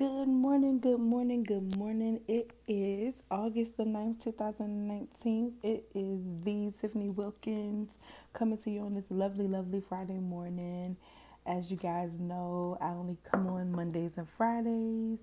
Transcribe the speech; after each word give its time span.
Good 0.00 0.28
morning, 0.28 0.78
good 0.78 0.98
morning, 0.98 1.42
good 1.42 1.76
morning. 1.76 2.22
It 2.26 2.52
is 2.66 3.22
August 3.30 3.76
the 3.76 3.82
9th, 3.84 4.24
2019. 4.24 5.52
It 5.62 5.84
is 5.94 6.20
the 6.42 6.72
Tiffany 6.80 7.10
Wilkins 7.10 7.98
coming 8.32 8.56
to 8.56 8.70
you 8.70 8.80
on 8.80 8.94
this 8.94 9.10
lovely, 9.10 9.46
lovely 9.46 9.82
Friday 9.86 10.18
morning. 10.18 10.96
As 11.44 11.70
you 11.70 11.76
guys 11.76 12.18
know, 12.18 12.78
I 12.80 12.92
only 12.92 13.18
come 13.30 13.46
on 13.48 13.72
Mondays 13.72 14.16
and 14.16 14.26
Fridays. 14.26 15.18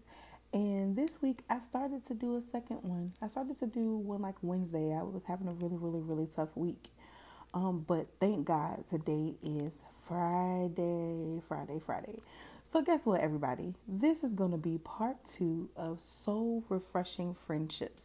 And 0.54 0.96
this 0.96 1.23
week 1.23 1.39
I 1.50 1.57
started 1.57 2.05
to 2.05 2.14
do 2.14 2.37
a 2.37 2.41
second 2.41 2.83
one. 2.83 3.09
I 3.19 3.29
started 3.29 3.57
to 3.61 3.65
do 3.65 3.97
one 3.97 4.21
like 4.21 4.36
Wednesday. 4.43 4.93
I 4.93 5.01
was 5.01 5.23
having 5.28 5.47
a 5.47 5.54
really, 5.54 5.78
really, 5.78 6.01
really 6.01 6.28
tough 6.28 6.55
week. 6.55 6.89
Um, 7.55 7.83
but 7.87 8.05
thank 8.19 8.46
God 8.46 8.83
today 8.87 9.33
is 9.41 9.82
Friday, 10.01 11.41
Friday, 11.47 11.79
Friday. 11.83 12.19
So, 12.77 12.83
guess 12.83 13.07
what, 13.07 13.21
everybody? 13.21 13.73
This 13.87 14.23
is 14.23 14.33
going 14.33 14.51
to 14.51 14.57
be 14.57 14.77
part 14.77 15.18
two 15.25 15.68
of 15.75 15.99
soul 15.99 16.63
refreshing 16.69 17.35
friendships. 17.47 18.04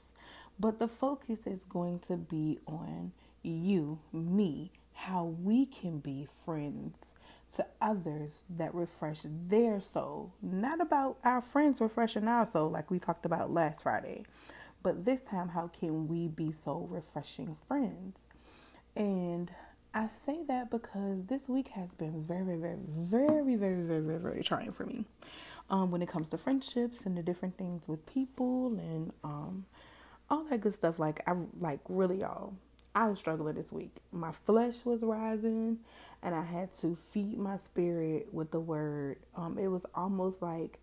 But 0.58 0.78
the 0.78 0.88
focus 0.88 1.46
is 1.46 1.62
going 1.64 1.98
to 2.06 2.16
be 2.16 2.58
on 2.66 3.12
you, 3.42 3.98
me, 4.14 4.72
how 4.94 5.26
we 5.26 5.66
can 5.66 5.98
be 5.98 6.26
friends 6.46 7.16
to 7.56 7.66
others 7.82 8.44
that 8.48 8.74
refresh 8.74 9.18
their 9.26 9.78
soul. 9.78 10.32
Not 10.40 10.80
about 10.80 11.18
our 11.22 11.42
friends 11.42 11.82
refreshing 11.82 12.26
our 12.26 12.50
soul, 12.50 12.70
like 12.70 12.90
we 12.90 12.98
talked 12.98 13.26
about 13.26 13.52
last 13.52 13.82
Friday, 13.82 14.24
but 14.82 15.04
this 15.04 15.20
time, 15.26 15.50
how 15.50 15.68
can 15.68 16.08
we 16.08 16.28
be 16.28 16.50
soul 16.50 16.88
refreshing 16.90 17.58
friends? 17.68 18.20
And 18.96 19.50
I 19.94 20.08
say 20.08 20.38
that 20.48 20.70
because 20.70 21.24
this 21.26 21.48
week 21.48 21.68
has 21.68 21.94
been 21.94 22.24
very, 22.24 22.56
very, 22.56 22.78
very, 22.88 23.56
very, 23.56 23.74
very, 23.74 24.00
very, 24.00 24.18
very 24.18 24.42
trying 24.42 24.72
for 24.72 24.86
me. 24.86 25.04
Um, 25.70 25.90
when 25.90 26.02
it 26.02 26.08
comes 26.08 26.28
to 26.30 26.38
friendships 26.38 27.06
and 27.06 27.16
the 27.16 27.22
different 27.22 27.58
things 27.58 27.88
with 27.88 28.04
people 28.06 28.78
and 28.78 29.12
um, 29.24 29.66
all 30.30 30.44
that 30.44 30.60
good 30.60 30.74
stuff. 30.74 30.98
Like 30.98 31.22
I 31.26 31.34
like 31.60 31.80
really 31.88 32.20
y'all. 32.20 32.54
I 32.94 33.08
was 33.08 33.18
struggling 33.18 33.54
this 33.54 33.72
week. 33.72 33.96
My 34.12 34.32
flesh 34.32 34.84
was 34.84 35.02
rising, 35.02 35.78
and 36.22 36.34
I 36.34 36.42
had 36.44 36.74
to 36.80 36.96
feed 36.96 37.38
my 37.38 37.56
spirit 37.56 38.28
with 38.32 38.50
the 38.50 38.60
word. 38.60 39.18
Um, 39.36 39.58
it 39.58 39.68
was 39.68 39.86
almost 39.94 40.42
like 40.42 40.80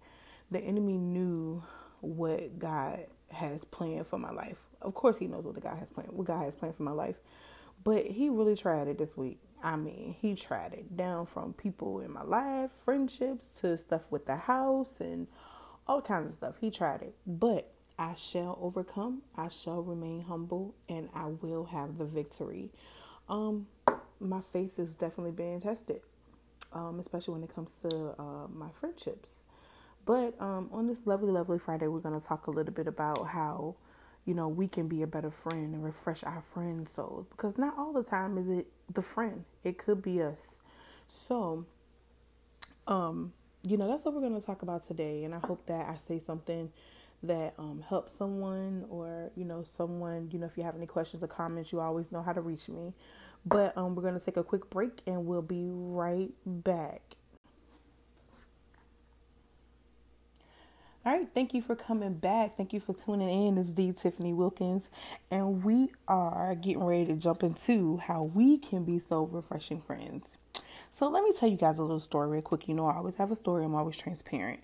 the 0.52 0.60
enemy 0.60 0.98
knew 0.98 1.64
what 2.02 2.60
God 2.60 3.06
has 3.32 3.66
planned 3.66 4.08
for 4.08 4.20
my 4.20 4.32
life. 4.32 4.64
Of 4.82 4.96
course, 4.96 5.18
He 5.18 5.28
knows 5.28 5.46
what 5.46 5.56
the 5.56 5.62
God 5.62 5.78
has 5.80 5.92
planned. 5.92 6.12
What 6.12 6.28
God 6.28 6.46
has 6.46 6.56
planned 6.56 6.76
for 6.76 6.84
my 6.84 6.92
life. 6.92 7.18
But 7.84 8.06
he 8.06 8.30
really 8.30 8.56
tried 8.56 8.88
it 8.88 8.98
this 8.98 9.16
week. 9.16 9.40
I 9.62 9.76
mean, 9.76 10.16
he 10.22 10.36
tried 10.36 10.74
it 10.74 10.96
down 10.96 11.26
from 11.26 11.54
people 11.54 12.00
in 12.00 12.12
my 12.12 12.24
life, 12.24 12.72
friendships, 12.72 13.46
to 13.62 13.78
stuff 13.78 14.12
with 14.12 14.26
the 14.26 14.36
house 14.36 15.00
and 15.00 15.28
all 15.88 16.02
kinds 16.02 16.30
of 16.30 16.36
stuff. 16.36 16.56
He 16.62 16.72
tried 16.72 17.02
it. 17.02 17.16
But 17.26 17.72
I 17.98 18.14
shall 18.14 18.58
overcome, 18.62 19.24
I 19.36 19.50
shall 19.50 19.82
remain 19.82 20.22
humble, 20.22 20.76
and 20.88 21.10
I 21.14 21.26
will 21.26 21.66
have 21.66 21.98
the 21.98 22.06
victory. 22.06 22.72
Um, 23.28 23.68
my 24.20 24.42
faith 24.42 24.80
is 24.80 24.96
definitely 24.96 25.32
being 25.32 25.60
tested, 25.60 26.02
um, 26.72 27.00
especially 27.00 27.34
when 27.34 27.44
it 27.44 27.54
comes 27.54 27.72
to 27.90 28.16
uh, 28.18 28.48
my 28.54 28.70
friendships. 28.72 29.30
But 30.06 30.40
um, 30.42 30.70
on 30.72 30.88
this 30.88 31.02
lovely, 31.06 31.32
lovely 31.32 31.60
Friday, 31.60 31.88
we're 31.88 32.00
going 32.00 32.20
to 32.20 32.26
talk 32.26 32.48
a 32.48 32.52
little 32.52 32.74
bit 32.74 32.88
about 32.88 33.28
how 33.28 33.76
you 34.30 34.36
know, 34.36 34.48
we 34.48 34.68
can 34.68 34.88
be 34.88 35.02
a 35.02 35.08
better 35.08 35.32
friend 35.32 35.74
and 35.74 35.84
refresh 35.84 36.24
our 36.24 36.44
friends' 36.44 36.92
souls 36.96 37.26
because 37.26 37.58
not 37.58 37.74
all 37.80 37.92
the 37.92 38.04
time 38.04 38.38
is 38.38 38.48
it 38.48 38.68
the 38.94 39.02
friend, 39.02 39.44
it 39.64 39.80
could 39.80 40.04
be 40.04 40.22
us. 40.22 40.38
So, 41.08 41.66
um, 42.86 43.34
you 43.68 43.76
know, 43.76 43.88
that's 43.88 44.06
what 44.06 44.14
we're 44.14 44.22
going 44.22 44.40
to 44.40 44.46
talk 44.46 44.62
about 44.62 44.86
today. 44.86 45.24
And 45.24 45.34
I 45.34 45.40
hope 45.40 45.66
that 45.66 45.90
I 45.90 45.98
say 45.98 46.20
something 46.20 46.72
that 47.24 47.56
um, 47.58 47.84
helps 47.90 48.14
someone 48.14 48.86
or, 48.92 49.32
you 49.36 49.46
know, 49.46 49.64
someone, 49.76 50.30
you 50.32 50.38
know, 50.38 50.46
if 50.46 50.56
you 50.60 50.64
have 50.64 50.76
any 50.76 50.86
questions 50.86 51.24
or 51.24 51.28
comments, 51.28 51.72
you 51.72 51.80
always 51.80 52.12
know 52.12 52.22
how 52.22 52.34
to 52.34 52.42
reach 52.42 52.70
me. 52.70 52.94
But 53.48 53.76
um, 53.76 53.96
we're 53.96 54.04
going 54.04 54.20
to 54.20 54.24
take 54.24 54.38
a 54.38 54.44
quick 54.44 54.70
break 54.70 55.02
and 55.08 55.26
we'll 55.26 55.42
be 55.42 55.70
right 55.72 56.30
back. 56.46 57.02
All 61.10 61.18
right, 61.18 61.28
thank 61.34 61.56
you 61.56 61.64
for 61.64 61.76
coming 61.76 62.14
back. 62.14 62.56
Thank 62.56 62.72
you 62.72 62.80
for 62.80 62.94
tuning 62.94 63.30
in. 63.30 63.56
This 63.56 63.70
is 63.70 63.74
D. 63.74 63.92
Tiffany 63.94 64.32
Wilkins, 64.32 64.92
and 65.32 65.64
we 65.64 65.90
are 66.08 66.54
getting 66.54 66.84
ready 66.84 67.08
to 67.08 67.16
jump 67.16 67.42
into 67.42 67.98
how 67.98 68.26
we 68.26 68.60
can 68.60 68.84
be 68.84 69.00
so 69.00 69.24
refreshing 69.24 69.82
friends. 69.82 70.38
So 70.92 71.10
let 71.10 71.24
me 71.24 71.34
tell 71.34 71.50
you 71.50 71.58
guys 71.58 71.80
a 71.80 71.82
little 71.82 72.00
story 72.00 72.28
real 72.28 72.44
quick. 72.44 72.68
You 72.68 72.76
know, 72.76 72.86
I 72.86 72.98
always 72.98 73.16
have 73.16 73.32
a 73.32 73.36
story. 73.36 73.66
I'm 73.66 73.74
always 73.74 73.98
transparent. 73.98 74.60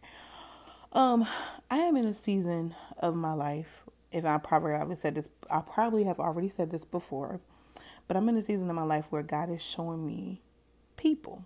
Um, 0.94 1.28
I 1.72 1.78
am 1.78 1.98
in 1.98 2.06
a 2.06 2.14
season 2.14 2.76
of 3.00 3.16
my 3.16 3.34
life. 3.34 3.84
If 4.12 4.24
I 4.24 4.38
probably 4.38 4.74
haven't 4.74 5.00
said 5.00 5.16
this, 5.16 5.30
I 5.50 5.62
probably 5.62 6.04
have 6.04 6.20
already 6.20 6.50
said 6.50 6.70
this 6.70 6.86
before, 6.86 7.40
but 8.08 8.16
I'm 8.16 8.30
in 8.30 8.38
a 8.38 8.44
season 8.44 8.70
of 8.70 8.76
my 8.76 8.84
life 8.84 9.08
where 9.10 9.24
God 9.24 9.50
is 9.50 9.64
showing 9.64 10.06
me 10.06 10.44
people 10.96 11.44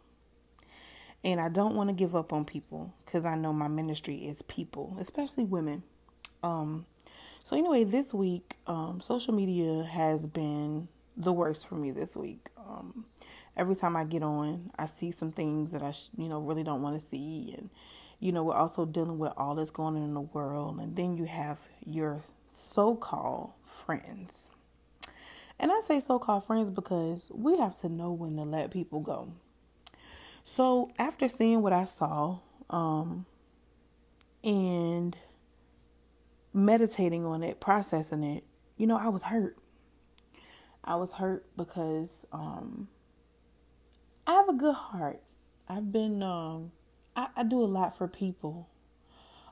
and 1.24 1.40
I 1.42 1.50
don't 1.50 1.76
want 1.76 1.90
to 1.90 1.94
give 1.94 2.16
up 2.16 2.32
on 2.32 2.46
people 2.46 2.94
because 3.06 3.26
I 3.26 3.36
know 3.36 3.52
my 3.52 3.68
ministry 3.68 4.28
is 4.28 4.42
people, 4.44 4.96
especially 5.00 5.44
women. 5.44 5.84
Um, 6.44 6.86
so 7.44 7.58
anyway, 7.58 7.84
this 7.84 8.14
week, 8.14 8.56
um, 8.68 9.02
social 9.02 9.34
media 9.34 9.84
has 9.84 10.28
been 10.28 10.88
the 11.18 11.34
worst 11.34 11.68
for 11.68 11.76
me 11.76 11.92
this 11.92 12.16
week. 12.16 12.48
Um, 12.58 13.06
every 13.58 13.76
time 13.76 13.96
I 13.96 14.04
get 14.06 14.24
on, 14.24 14.72
I 14.78 14.86
see 14.86 15.12
some 15.12 15.32
things 15.32 15.72
that 15.72 15.84
I, 15.84 15.92
sh- 15.92 16.10
you 16.18 16.30
know, 16.30 16.40
really 16.40 16.64
don't 16.64 16.82
want 16.82 17.00
to 17.00 17.06
see, 17.06 17.56
and 17.58 17.70
you 18.20 18.32
know, 18.32 18.44
we're 18.44 18.56
also 18.56 18.86
dealing 18.86 19.18
with 19.18 19.32
all 19.38 19.56
that's 19.56 19.72
going 19.72 19.96
on 19.96 20.04
in 20.04 20.14
the 20.14 20.22
world, 20.22 20.80
and 20.80 20.96
then 20.96 21.18
you 21.18 21.26
have 21.26 21.60
your 21.86 22.22
so-called 22.50 23.52
friends. 23.66 24.48
And 25.58 25.72
I 25.72 25.82
say 25.82 26.00
so-called 26.00 26.46
friends 26.46 26.70
because 26.70 27.32
we 27.34 27.58
have 27.58 27.78
to 27.82 27.90
know 27.90 28.12
when 28.12 28.36
to 28.38 28.44
let 28.44 28.72
people 28.72 29.00
go. 29.02 29.34
So 30.56 30.90
after 30.98 31.28
seeing 31.28 31.62
what 31.62 31.74
I 31.74 31.86
saw, 31.86 32.40
um, 32.70 33.26
and 34.44 35.16
meditating 36.54 37.24
on 37.26 37.44
it, 37.44 37.60
processing 37.60 38.24
it, 38.24 38.44
you 38.76 38.88
know, 38.88 38.98
I 38.98 39.10
was 39.10 39.22
hurt. 39.22 39.58
I 40.84 40.96
was 40.96 41.12
hurt 41.12 41.46
because 41.56 42.10
um, 42.34 42.88
I 44.26 44.34
have 44.34 44.50
a 44.50 44.54
good 44.54 44.74
heart. 44.74 45.22
I've 45.68 45.92
been, 45.92 46.24
um, 46.24 46.72
I, 47.16 47.28
I 47.36 47.44
do 47.44 47.62
a 47.62 47.66
lot 47.66 47.96
for 47.96 48.08
people. 48.08 48.68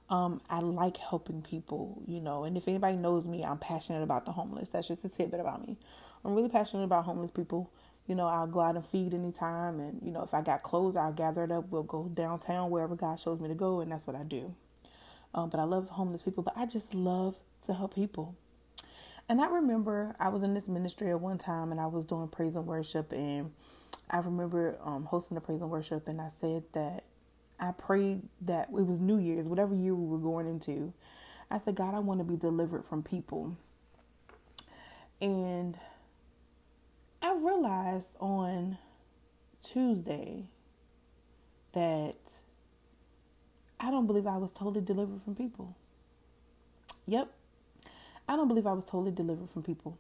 Um, 0.10 0.42
I 0.50 0.62
like 0.62 0.98
helping 0.98 1.42
people, 1.42 2.02
you 2.08 2.22
know, 2.22 2.44
and 2.44 2.58
if 2.58 2.68
anybody 2.68 2.98
knows 2.98 3.28
me, 3.28 3.44
I'm 3.44 3.60
passionate 3.60 4.04
about 4.04 4.26
the 4.26 4.32
homeless. 4.32 4.70
That's 4.70 4.88
just 4.88 5.06
a 5.06 5.10
tidbit 5.10 5.42
about 5.42 5.68
me. 5.68 5.78
I'm 6.26 6.34
really 6.34 6.50
passionate 6.50 6.84
about 6.84 7.06
homeless 7.06 7.30
people. 7.30 7.72
You 8.08 8.16
know, 8.16 8.28
I'll 8.28 8.48
go 8.48 8.62
out 8.62 8.76
and 8.76 8.86
feed 8.86 9.14
anytime. 9.14 9.80
And, 9.80 10.02
you 10.02 10.12
know, 10.12 10.24
if 10.24 10.34
I 10.34 10.42
got 10.42 10.64
clothes, 10.64 10.96
I'll 10.96 11.12
gather 11.12 11.44
it 11.44 11.52
up. 11.52 11.66
We'll 11.70 11.84
go 11.84 12.10
downtown, 12.14 12.70
wherever 12.70 12.96
God 12.96 13.20
shows 13.20 13.40
me 13.40 13.48
to 13.50 13.56
go. 13.56 13.82
And 13.82 13.92
that's 13.92 14.08
what 14.08 14.16
I 14.16 14.24
do. 14.24 14.56
Um, 15.34 15.50
but 15.50 15.60
I 15.60 15.64
love 15.64 15.90
homeless 15.90 16.22
people. 16.22 16.44
But 16.44 16.58
I 16.58 16.66
just 16.66 16.94
love 16.94 17.36
to 17.66 17.74
help 17.74 17.94
people. 17.94 18.36
And 19.30 19.42
I 19.42 19.48
remember 19.48 20.16
I 20.20 20.30
was 20.30 20.44
in 20.44 20.54
this 20.54 20.70
ministry 20.70 21.12
at 21.12 21.20
one 21.20 21.38
time 21.38 21.72
and 21.72 21.82
I 21.82 21.88
was 21.88 22.06
doing 22.06 22.30
praise 22.30 22.56
and 22.56 22.66
worship. 22.66 23.12
And 23.12 23.52
I 24.10 24.20
remember 24.20 24.78
um, 24.84 25.04
hosting 25.04 25.36
the 25.36 25.42
praise 25.42 25.62
and 25.62 25.70
worship. 25.70 26.08
And 26.08 26.22
I 26.22 26.30
said 26.40 26.64
that 26.74 27.04
I 27.60 27.72
prayed 27.72 28.22
that 28.42 28.70
it 28.70 28.86
was 28.86 29.00
New 29.00 29.18
Year's, 29.18 29.48
whatever 29.48 29.76
year 29.76 29.96
we 29.96 30.08
were 30.08 30.18
going 30.18 30.48
into. 30.48 30.94
I 31.52 31.60
said, 31.60 31.76
God, 31.76 31.94
I 31.94 32.00
want 32.00 32.20
to 32.20 32.24
be 32.24 32.38
delivered 32.38 32.86
from 32.86 33.04
people. 33.04 33.58
And 35.20 35.78
I 37.22 37.34
realized 37.34 38.10
on 38.20 38.78
Tuesday 39.64 40.46
that 41.74 42.16
I 43.80 43.92
don't 43.92 44.08
believe 44.08 44.28
I 44.28 44.38
was 44.38 44.52
totally 44.52 44.82
delivered 44.82 45.22
from 45.24 45.36
people. 45.36 45.76
Yep. 47.08 47.32
I 48.28 48.36
don't 48.36 48.48
believe 48.48 48.68
I 48.68 48.74
was 48.74 48.86
totally 48.86 49.12
delivered 49.12 49.50
from 49.50 49.64
people. 49.64 49.98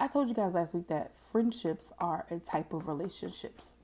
I 0.00 0.08
told 0.08 0.28
you 0.28 0.34
guys 0.34 0.54
last 0.54 0.74
week 0.74 0.88
that 0.88 1.16
friendships 1.16 1.84
are 1.98 2.26
a 2.30 2.38
type 2.38 2.72
of 2.72 2.88
relationships. 2.88 3.76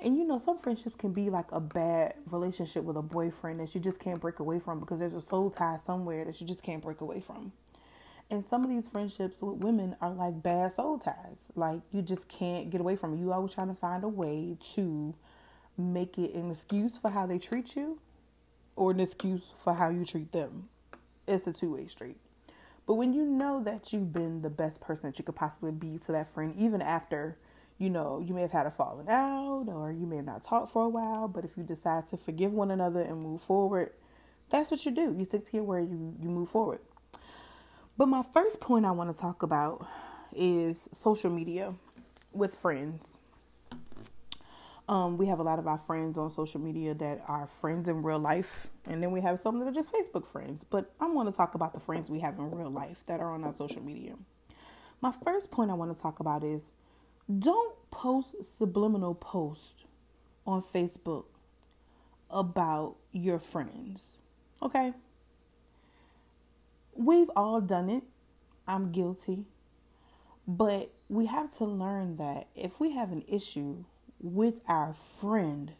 And 0.00 0.16
you 0.18 0.24
know, 0.24 0.38
some 0.38 0.58
friendships 0.58 0.96
can 0.96 1.12
be 1.12 1.30
like 1.30 1.50
a 1.52 1.60
bad 1.60 2.14
relationship 2.30 2.84
with 2.84 2.96
a 2.96 3.02
boyfriend 3.02 3.60
that 3.60 3.74
you 3.74 3.80
just 3.80 4.00
can't 4.00 4.20
break 4.20 4.40
away 4.40 4.58
from 4.58 4.80
because 4.80 4.98
there's 4.98 5.14
a 5.14 5.20
soul 5.20 5.50
tie 5.50 5.76
somewhere 5.76 6.24
that 6.24 6.40
you 6.40 6.46
just 6.46 6.62
can't 6.62 6.82
break 6.82 7.00
away 7.00 7.20
from. 7.20 7.52
And 8.30 8.44
some 8.44 8.64
of 8.64 8.70
these 8.70 8.86
friendships 8.88 9.42
with 9.42 9.64
women 9.64 9.96
are 10.00 10.10
like 10.10 10.42
bad 10.42 10.72
soul 10.72 10.98
ties. 10.98 11.38
Like 11.56 11.80
you 11.92 12.02
just 12.02 12.28
can't 12.28 12.70
get 12.70 12.80
away 12.80 12.96
from 12.96 13.14
it. 13.14 13.20
You 13.20 13.32
always 13.32 13.54
trying 13.54 13.68
to 13.68 13.74
find 13.74 14.04
a 14.04 14.08
way 14.08 14.56
to 14.74 15.14
make 15.78 16.18
it 16.18 16.34
an 16.34 16.50
excuse 16.50 16.98
for 16.98 17.10
how 17.10 17.26
they 17.26 17.38
treat 17.38 17.76
you 17.76 18.00
or 18.76 18.92
an 18.92 19.00
excuse 19.00 19.42
for 19.56 19.74
how 19.74 19.90
you 19.90 20.04
treat 20.04 20.32
them. 20.32 20.68
It's 21.28 21.46
a 21.46 21.52
two 21.54 21.74
way 21.76 21.86
street. 21.88 22.18
But 22.86 22.94
when 22.96 23.14
you 23.14 23.24
know 23.24 23.62
that 23.64 23.92
you've 23.92 24.12
been 24.12 24.42
the 24.42 24.50
best 24.50 24.80
person 24.80 25.10
that 25.10 25.18
you 25.18 25.24
could 25.24 25.36
possibly 25.36 25.72
be 25.72 25.98
to 26.06 26.12
that 26.12 26.28
friend, 26.32 26.54
even 26.58 26.82
after, 26.82 27.38
you 27.78 27.90
know, 27.90 28.20
you 28.26 28.34
may 28.34 28.42
have 28.42 28.52
had 28.52 28.66
a 28.66 28.72
falling 28.72 29.08
out 29.08 29.66
or 29.68 29.92
you 29.92 30.06
may 30.06 30.16
have 30.16 30.26
not 30.26 30.44
talked 30.44 30.72
for 30.72 30.84
a 30.86 30.88
while, 30.90 31.28
but 31.28 31.44
if 31.44 31.52
you 31.56 31.64
decide 31.64 32.08
to 32.08 32.18
forgive 32.18 32.52
one 32.52 32.70
another 32.72 33.00
and 33.02 33.22
move 33.22 33.42
forward, 33.42 33.92
That's 34.50 34.70
what 34.70 34.84
you 34.86 34.92
do. 34.92 35.14
You 35.18 35.24
stick 35.24 35.44
to 35.46 35.56
your 35.56 35.64
word, 35.64 35.90
you, 35.90 36.14
you 36.20 36.30
move 36.30 36.48
forward. 36.50 36.80
But 37.96 38.06
my 38.06 38.22
first 38.22 38.60
point 38.60 38.84
I 38.84 38.90
want 38.90 39.14
to 39.14 39.20
talk 39.20 39.42
about 39.42 39.86
is 40.34 40.88
social 40.92 41.30
media 41.30 41.74
with 42.32 42.54
friends. 42.54 43.02
Um, 44.88 45.16
we 45.16 45.26
have 45.26 45.38
a 45.38 45.42
lot 45.42 45.58
of 45.58 45.66
our 45.66 45.78
friends 45.78 46.18
on 46.18 46.28
social 46.30 46.60
media 46.60 46.92
that 46.94 47.24
are 47.26 47.46
friends 47.46 47.88
in 47.88 48.02
real 48.02 48.18
life, 48.18 48.68
and 48.86 49.02
then 49.02 49.12
we 49.12 49.20
have 49.22 49.40
some 49.40 49.58
that 49.60 49.68
are 49.68 49.72
just 49.72 49.92
Facebook 49.92 50.26
friends. 50.26 50.64
But 50.68 50.92
I 51.00 51.06
want 51.06 51.30
to 51.30 51.36
talk 51.36 51.54
about 51.54 51.72
the 51.72 51.80
friends 51.80 52.10
we 52.10 52.20
have 52.20 52.38
in 52.38 52.50
real 52.50 52.68
life 52.68 53.04
that 53.06 53.20
are 53.20 53.32
on 53.32 53.44
our 53.44 53.54
social 53.54 53.82
media. 53.82 54.14
My 55.00 55.12
first 55.12 55.50
point 55.50 55.70
I 55.70 55.74
want 55.74 55.94
to 55.94 56.02
talk 56.02 56.20
about 56.20 56.42
is 56.42 56.64
don't 57.38 57.74
post 57.90 58.34
subliminal 58.58 59.14
posts 59.14 59.84
on 60.46 60.62
Facebook 60.62 61.26
about 62.28 62.96
your 63.12 63.38
friends. 63.38 64.16
Okay? 64.60 64.92
We've 66.96 67.30
all 67.36 67.60
done 67.60 67.90
it. 67.90 68.04
I'm 68.66 68.92
guilty. 68.92 69.44
But 70.46 70.92
we 71.08 71.26
have 71.26 71.52
to 71.58 71.64
learn 71.64 72.16
that 72.16 72.48
if 72.54 72.78
we 72.80 72.92
have 72.92 73.12
an 73.12 73.24
issue 73.28 73.84
with 74.20 74.60
our 74.68 74.94
friend, 74.94 75.72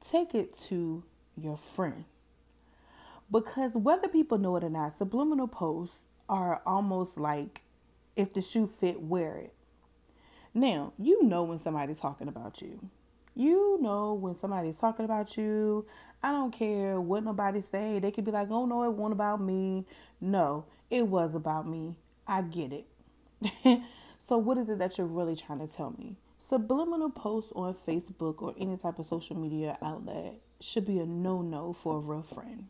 take 0.00 0.34
it 0.34 0.56
to 0.68 1.04
your 1.36 1.56
friend. 1.56 2.04
Because 3.30 3.74
whether 3.74 4.08
people 4.08 4.38
know 4.38 4.56
it 4.56 4.64
or 4.64 4.70
not, 4.70 4.96
subliminal 4.96 5.48
posts 5.48 6.06
are 6.28 6.62
almost 6.66 7.18
like 7.18 7.62
if 8.14 8.32
the 8.32 8.40
shoe 8.40 8.66
fit, 8.66 9.02
wear 9.02 9.36
it. 9.36 9.52
Now, 10.54 10.92
you 10.98 11.22
know 11.22 11.42
when 11.42 11.58
somebody's 11.58 12.00
talking 12.00 12.28
about 12.28 12.62
you. 12.62 12.88
You 13.34 13.78
know 13.82 14.14
when 14.14 14.34
somebody's 14.34 14.76
talking 14.76 15.04
about 15.04 15.36
you. 15.36 15.84
I 16.22 16.32
don't 16.32 16.50
care 16.50 17.00
what 17.00 17.24
nobody 17.24 17.60
say. 17.60 17.98
They 17.98 18.10
could 18.10 18.24
be 18.24 18.30
like, 18.32 18.50
"Oh 18.50 18.66
no, 18.66 18.84
it 18.84 18.92
wasn't 18.92 19.12
about 19.12 19.40
me." 19.40 19.84
No, 20.20 20.64
it 20.90 21.06
was 21.06 21.34
about 21.34 21.66
me. 21.68 21.94
I 22.26 22.42
get 22.42 22.72
it. 22.72 23.82
so, 24.26 24.38
what 24.38 24.58
is 24.58 24.68
it 24.68 24.78
that 24.78 24.98
you're 24.98 25.06
really 25.06 25.36
trying 25.36 25.60
to 25.60 25.66
tell 25.66 25.94
me? 25.96 26.16
Subliminal 26.38 27.10
posts 27.10 27.52
on 27.54 27.74
Facebook 27.86 28.40
or 28.40 28.54
any 28.58 28.76
type 28.76 28.98
of 28.98 29.06
social 29.06 29.36
media 29.36 29.76
outlet 29.82 30.34
should 30.60 30.86
be 30.86 30.98
a 30.98 31.06
no-no 31.06 31.72
for 31.72 31.96
a 31.96 32.00
real 32.00 32.22
friend. 32.22 32.68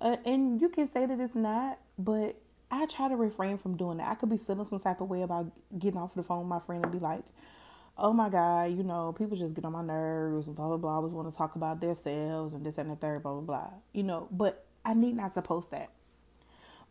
Uh, 0.00 0.16
and 0.26 0.60
you 0.60 0.68
can 0.68 0.88
say 0.88 1.06
that 1.06 1.20
it's 1.20 1.34
not, 1.34 1.78
but 1.98 2.36
I 2.70 2.86
try 2.86 3.08
to 3.08 3.16
refrain 3.16 3.56
from 3.56 3.76
doing 3.76 3.98
that. 3.98 4.08
I 4.08 4.14
could 4.16 4.30
be 4.30 4.36
feeling 4.36 4.66
some 4.66 4.80
type 4.80 5.00
of 5.00 5.08
way 5.08 5.22
about 5.22 5.50
getting 5.78 6.00
off 6.00 6.14
the 6.14 6.22
phone 6.22 6.40
with 6.40 6.48
my 6.48 6.58
friend 6.58 6.84
and 6.84 6.92
be 6.92 6.98
like, 6.98 7.22
oh 7.96 8.12
my 8.12 8.28
God, 8.28 8.76
you 8.76 8.82
know, 8.82 9.14
people 9.16 9.36
just 9.36 9.54
get 9.54 9.64
on 9.64 9.72
my 9.72 9.82
nerves 9.82 10.46
and 10.48 10.56
blah, 10.56 10.68
blah, 10.68 10.76
blah. 10.76 10.92
I 10.92 10.94
always 10.96 11.12
want 11.12 11.30
to 11.30 11.36
talk 11.36 11.54
about 11.54 11.80
their 11.80 11.94
selves 11.94 12.54
and 12.54 12.64
this 12.64 12.78
and 12.78 12.90
the 12.90 12.96
third, 12.96 13.22
blah, 13.22 13.32
blah, 13.32 13.40
blah. 13.40 13.70
You 13.92 14.02
know, 14.02 14.28
but 14.30 14.64
I 14.84 14.94
need 14.94 15.16
not 15.16 15.34
to 15.34 15.42
post 15.42 15.70
that. 15.70 15.90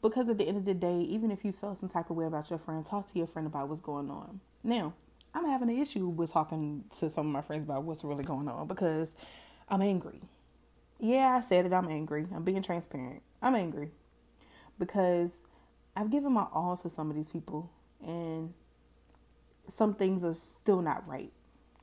Because 0.02 0.28
at 0.28 0.38
the 0.38 0.48
end 0.48 0.58
of 0.58 0.66
the 0.66 0.74
day, 0.74 1.00
even 1.02 1.32
if 1.32 1.46
you 1.46 1.52
feel 1.52 1.76
some 1.76 1.90
type 1.90 2.10
of 2.10 2.18
way 2.18 2.26
about 2.26 2.50
your 2.50 2.60
friend, 2.60 2.86
talk 2.86 3.12
to 3.12 3.18
your 3.18 3.28
friend 3.28 3.48
about 3.48 3.70
what's 3.70 3.82
going 3.82 4.10
on. 4.10 4.42
Now, 4.64 4.94
I'm 5.34 5.46
having 5.46 5.70
an 5.70 5.82
issue 5.82 6.08
with 6.08 6.32
talking 6.32 6.84
to 7.00 7.10
some 7.10 7.28
of 7.28 7.32
my 7.32 7.42
friends 7.42 7.66
about 7.66 7.84
what's 7.84 8.04
really 8.04 8.24
going 8.24 8.48
on 8.48 8.68
because 8.68 9.16
I'm 9.70 9.82
angry. 9.82 10.22
Yeah, 11.00 11.36
I 11.38 11.42
said 11.42 11.66
it. 11.66 11.74
I'm 11.74 11.90
angry. 11.90 12.28
I'm 12.34 12.44
being 12.44 12.62
transparent. 12.62 13.22
I'm 13.42 13.56
angry 13.56 13.92
because 14.78 15.32
I've 15.96 16.12
given 16.12 16.32
my 16.34 16.48
all 16.54 16.78
to 16.78 16.90
some 16.90 17.10
of 17.10 17.16
these 17.16 17.28
people 17.28 17.70
and 18.06 18.54
some 19.68 19.96
things 19.96 20.24
are 20.24 20.34
still 20.34 20.82
not 20.82 21.08
right. 21.08 21.32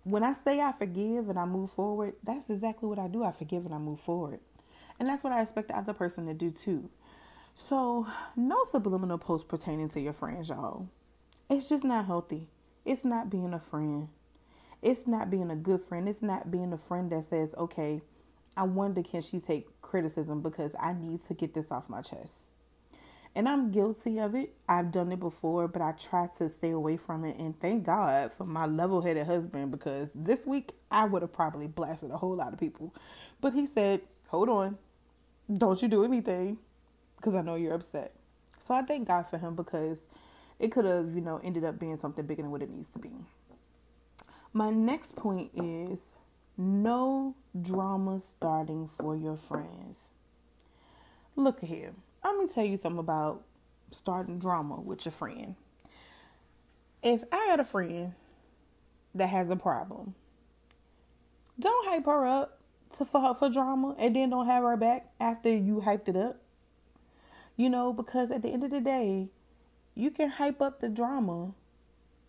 When 0.05 0.23
I 0.23 0.32
say 0.32 0.61
I 0.61 0.73
forgive 0.73 1.29
and 1.29 1.38
I 1.38 1.44
move 1.44 1.71
forward, 1.71 2.15
that's 2.25 2.50
exactly 2.50 2.88
what 2.88 2.99
I 2.99 3.09
do. 3.09 3.23
I 3.23 3.32
forgive 3.32 3.67
and 3.67 3.75
I 3.75 3.79
move 3.79 4.00
forward. 4.00 4.41
And 4.99 5.09
that's 5.09 5.23
what 5.25 5.32
I 5.32 5.43
expect 5.43 5.69
the 5.69 5.79
other 5.79 5.93
person 5.93 6.27
to 6.27 6.35
do 6.35 6.50
too. 6.50 6.91
So, 7.55 8.06
no 8.37 8.65
subliminal 8.65 9.19
posts 9.19 9.47
pertaining 9.49 9.88
to 9.91 10.00
your 10.00 10.12
friends, 10.12 10.49
y'all. 10.49 10.88
It's 11.49 11.69
just 11.69 11.85
not 11.85 12.06
healthy. 12.06 12.49
It's 12.85 13.05
not 13.05 13.29
being 13.29 13.53
a 13.53 13.61
friend. 13.61 14.09
It's 14.83 15.06
not 15.06 15.31
being 15.31 15.50
a 15.50 15.56
good 15.56 15.81
friend. 15.81 16.09
It's 16.09 16.23
not 16.23 16.50
being 16.50 16.73
a 16.73 16.79
friend 16.79 17.11
that 17.11 17.25
says, 17.25 17.55
okay, 17.56 18.00
I 18.56 18.65
wonder 18.65 19.03
can 19.03 19.21
she 19.21 19.41
take 19.41 19.81
criticism 19.83 20.41
because 20.41 20.75
I 20.81 20.93
need 20.93 21.25
to 21.26 21.35
get 21.35 21.55
this 21.55 21.71
off 21.71 21.88
my 21.88 22.03
chest. 22.03 22.33
And 23.35 23.49
I'm 23.49 23.71
guilty 23.71 24.19
of 24.19 24.35
it. 24.35 24.55
I've 24.69 24.93
done 24.93 25.12
it 25.12 25.21
before, 25.21 25.69
but 25.69 25.82
I 25.82 25.93
try 25.93 26.29
to 26.38 26.49
stay 26.49 26.71
away 26.71 26.97
from 26.97 27.25
it. 27.25 27.38
And 27.38 27.59
thank 27.61 27.85
God 27.85 28.32
for 28.32 28.44
my 28.44 28.67
level 28.67 29.03
headed 29.03 29.27
husband 29.27 29.71
because 29.71 30.11
this 30.15 30.47
week 30.47 30.73
I 30.91 31.05
would 31.05 31.23
have 31.23 31.32
probably 31.32 31.69
blasted 31.69 32.11
a 32.11 32.19
whole 32.19 32.37
lot 32.37 32.53
of 32.53 32.59
people. 32.61 32.94
But 33.41 33.55
he 33.55 33.67
said, 33.67 34.03
hold 34.29 34.49
on, 34.49 34.79
don't 35.56 35.81
you 35.81 35.88
do 35.88 36.05
anything 36.05 36.59
because 37.17 37.35
I 37.35 37.43
know 37.43 37.55
you're 37.56 37.75
upset. 37.75 38.15
So 38.65 38.75
I 38.75 38.82
thank 38.82 39.09
God 39.09 39.25
for 39.31 39.38
him 39.38 39.55
because 39.55 40.03
it 40.59 40.73
could 40.73 40.85
have, 40.85 41.15
you 41.15 41.21
know, 41.21 41.41
ended 41.43 41.65
up 41.65 41.79
being 41.79 41.99
something 41.99 42.26
bigger 42.26 42.43
than 42.43 42.50
what 42.50 42.62
it 42.62 42.71
needs 42.71 42.91
to 42.93 42.99
be. 42.99 43.11
My 44.53 44.71
next 44.71 45.17
point 45.17 45.53
is 45.55 46.00
no 46.59 47.37
drama 47.61 48.21
starting 48.21 48.88
for 48.88 49.17
your 49.17 49.37
friends. 49.37 49.99
Look 51.37 51.61
here. 51.61 51.93
I'm 52.23 52.37
gonna 52.37 52.49
tell 52.49 52.65
you 52.65 52.77
something 52.77 52.99
about 52.99 53.43
starting 53.91 54.39
drama 54.39 54.81
with 54.81 55.05
your 55.05 55.13
friend. 55.13 55.57
If 57.03 57.25
I 57.33 57.47
got 57.49 57.61
a 57.61 57.65
friend 57.65 58.15
that 59.15 59.29
has 59.29 59.49
a 59.51 59.57
problem, 59.57 60.15
don't 61.59 61.89
hype 61.89 62.07
her 62.07 62.27
up 62.27 62.61
to 62.97 63.05
for 63.05 63.35
for 63.35 63.49
drama 63.49 63.95
and 63.99 64.15
then 64.15 64.31
don't 64.31 64.47
have 64.47 64.63
her 64.63 64.77
back 64.77 65.11
after 65.19 65.49
you 65.49 65.83
hyped 65.85 66.09
it 66.09 66.17
up. 66.17 66.41
You 67.57 67.71
know, 67.71 67.93
because 67.93 68.31
at 68.31 68.43
the 68.43 68.49
end 68.49 68.65
of 68.65 68.71
the 68.71 68.81
day, 68.81 69.29
you 69.95 70.11
can 70.11 70.31
hype 70.31 70.61
up 70.61 70.81
the 70.81 70.89
drama, 70.89 71.53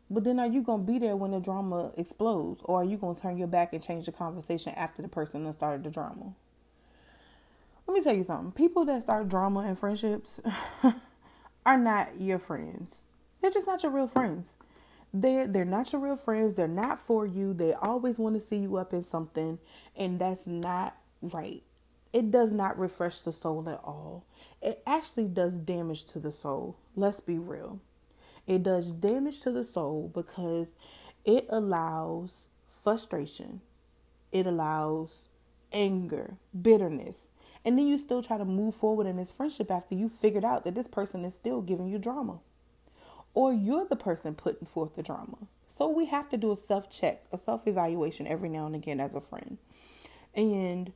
but 0.10 0.24
then 0.24 0.40
are 0.40 0.48
you 0.48 0.62
gonna 0.62 0.84
be 0.84 1.00
there 1.00 1.16
when 1.16 1.32
the 1.32 1.40
drama 1.40 1.92
explodes, 1.98 2.62
or 2.66 2.82
are 2.82 2.86
you 2.86 2.98
gonna 2.98 3.20
turn 3.20 3.38
your 3.38 3.48
back 3.48 3.74
and 3.74 3.84
change 3.84 4.06
the 4.06 4.12
conversation 4.12 4.74
after 4.76 5.02
the 5.02 5.08
person 5.08 5.44
that 5.46 5.54
started 5.54 5.84
the 5.84 5.90
drama? 5.90 6.34
Let 7.92 7.98
me 7.98 8.04
tell 8.06 8.16
you 8.16 8.24
something. 8.24 8.54
People 8.54 8.86
that 8.86 9.02
start 9.02 9.28
drama 9.28 9.66
and 9.68 9.78
friendships 9.78 10.40
are 11.66 11.78
not 11.78 12.22
your 12.22 12.40
friends. 12.40 12.96
They're 13.42 13.52
just 13.52 13.68
not 13.68 13.84
your 13.84 13.92
real 13.92 14.08
friends. 14.08 14.48
They're 15.14 15.46
they're 15.46 15.66
not 15.66 15.92
your 15.92 16.00
real 16.00 16.16
friends. 16.16 16.56
They're 16.56 16.70
not 16.70 17.02
for 17.02 17.26
you. 17.26 17.54
They 17.54 17.74
always 17.74 18.18
want 18.18 18.36
to 18.36 18.40
see 18.40 18.60
you 18.60 18.78
up 18.78 18.94
in 18.94 19.04
something, 19.04 19.60
and 19.94 20.19
that's 20.21 20.48
not 20.48 20.95
right. 21.21 21.64
It 22.14 22.31
does 22.31 22.54
not 22.54 22.80
refresh 22.80 23.19
the 23.19 23.33
soul 23.33 23.68
at 23.68 23.81
all. 23.83 24.24
It 24.62 24.81
actually 24.88 25.28
does 25.28 25.57
damage 25.57 26.06
to 26.14 26.19
the 26.19 26.31
soul. 26.31 26.78
Let's 26.95 27.19
be 27.19 27.38
real. 27.38 27.81
It 28.48 28.64
does 28.64 28.94
damage 28.94 29.42
to 29.42 29.52
the 29.52 29.66
soul 29.66 30.10
because 30.16 30.69
it 31.26 31.45
allows 31.50 32.48
frustration. 32.69 33.60
It 34.31 34.48
allows 34.48 35.28
anger, 35.74 36.38
bitterness, 36.62 37.31
and 37.63 37.77
then 37.77 37.87
you 37.87 37.97
still 37.97 38.23
try 38.23 38.37
to 38.37 38.45
move 38.45 38.75
forward 38.75 39.07
in 39.07 39.18
this 39.18 39.31
friendship 39.31 39.69
after 39.69 39.95
you 39.95 40.09
figured 40.09 40.45
out 40.45 40.63
that 40.63 40.75
this 40.75 40.87
person 40.87 41.23
is 41.25 41.35
still 41.35 41.61
giving 41.61 41.87
you 41.87 41.97
drama. 41.99 42.39
Or 43.33 43.53
you're 43.53 43.85
the 43.85 43.95
person 43.95 44.35
putting 44.35 44.68
forth 44.68 44.95
the 44.95 45.03
drama. 45.03 45.37
So 45.68 45.87
we 45.87 46.06
have 46.07 46.30
to 46.30 46.37
do 46.37 46.51
a 46.51 46.56
self 46.56 46.89
check, 46.89 47.23
a 47.31 47.37
self 47.37 47.68
evaluation 47.68 48.27
every 48.27 48.49
now 48.49 48.65
and 48.65 48.75
again 48.75 48.99
as 48.99 49.15
a 49.15 49.21
friend. 49.21 49.57
And 50.35 50.91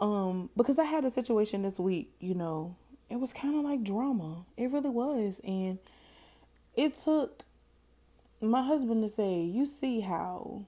um, 0.00 0.50
because 0.56 0.78
I 0.78 0.84
had 0.84 1.04
a 1.04 1.10
situation 1.10 1.62
this 1.62 1.78
week, 1.78 2.12
you 2.20 2.34
know, 2.34 2.76
it 3.08 3.16
was 3.16 3.32
kind 3.32 3.56
of 3.56 3.64
like 3.64 3.82
drama. 3.82 4.44
It 4.56 4.70
really 4.70 4.90
was. 4.90 5.40
And 5.44 5.78
it 6.74 6.98
took 6.98 7.42
my 8.40 8.62
husband 8.62 9.02
to 9.02 9.08
say, 9.08 9.40
You 9.40 9.66
see 9.66 10.00
how 10.00 10.64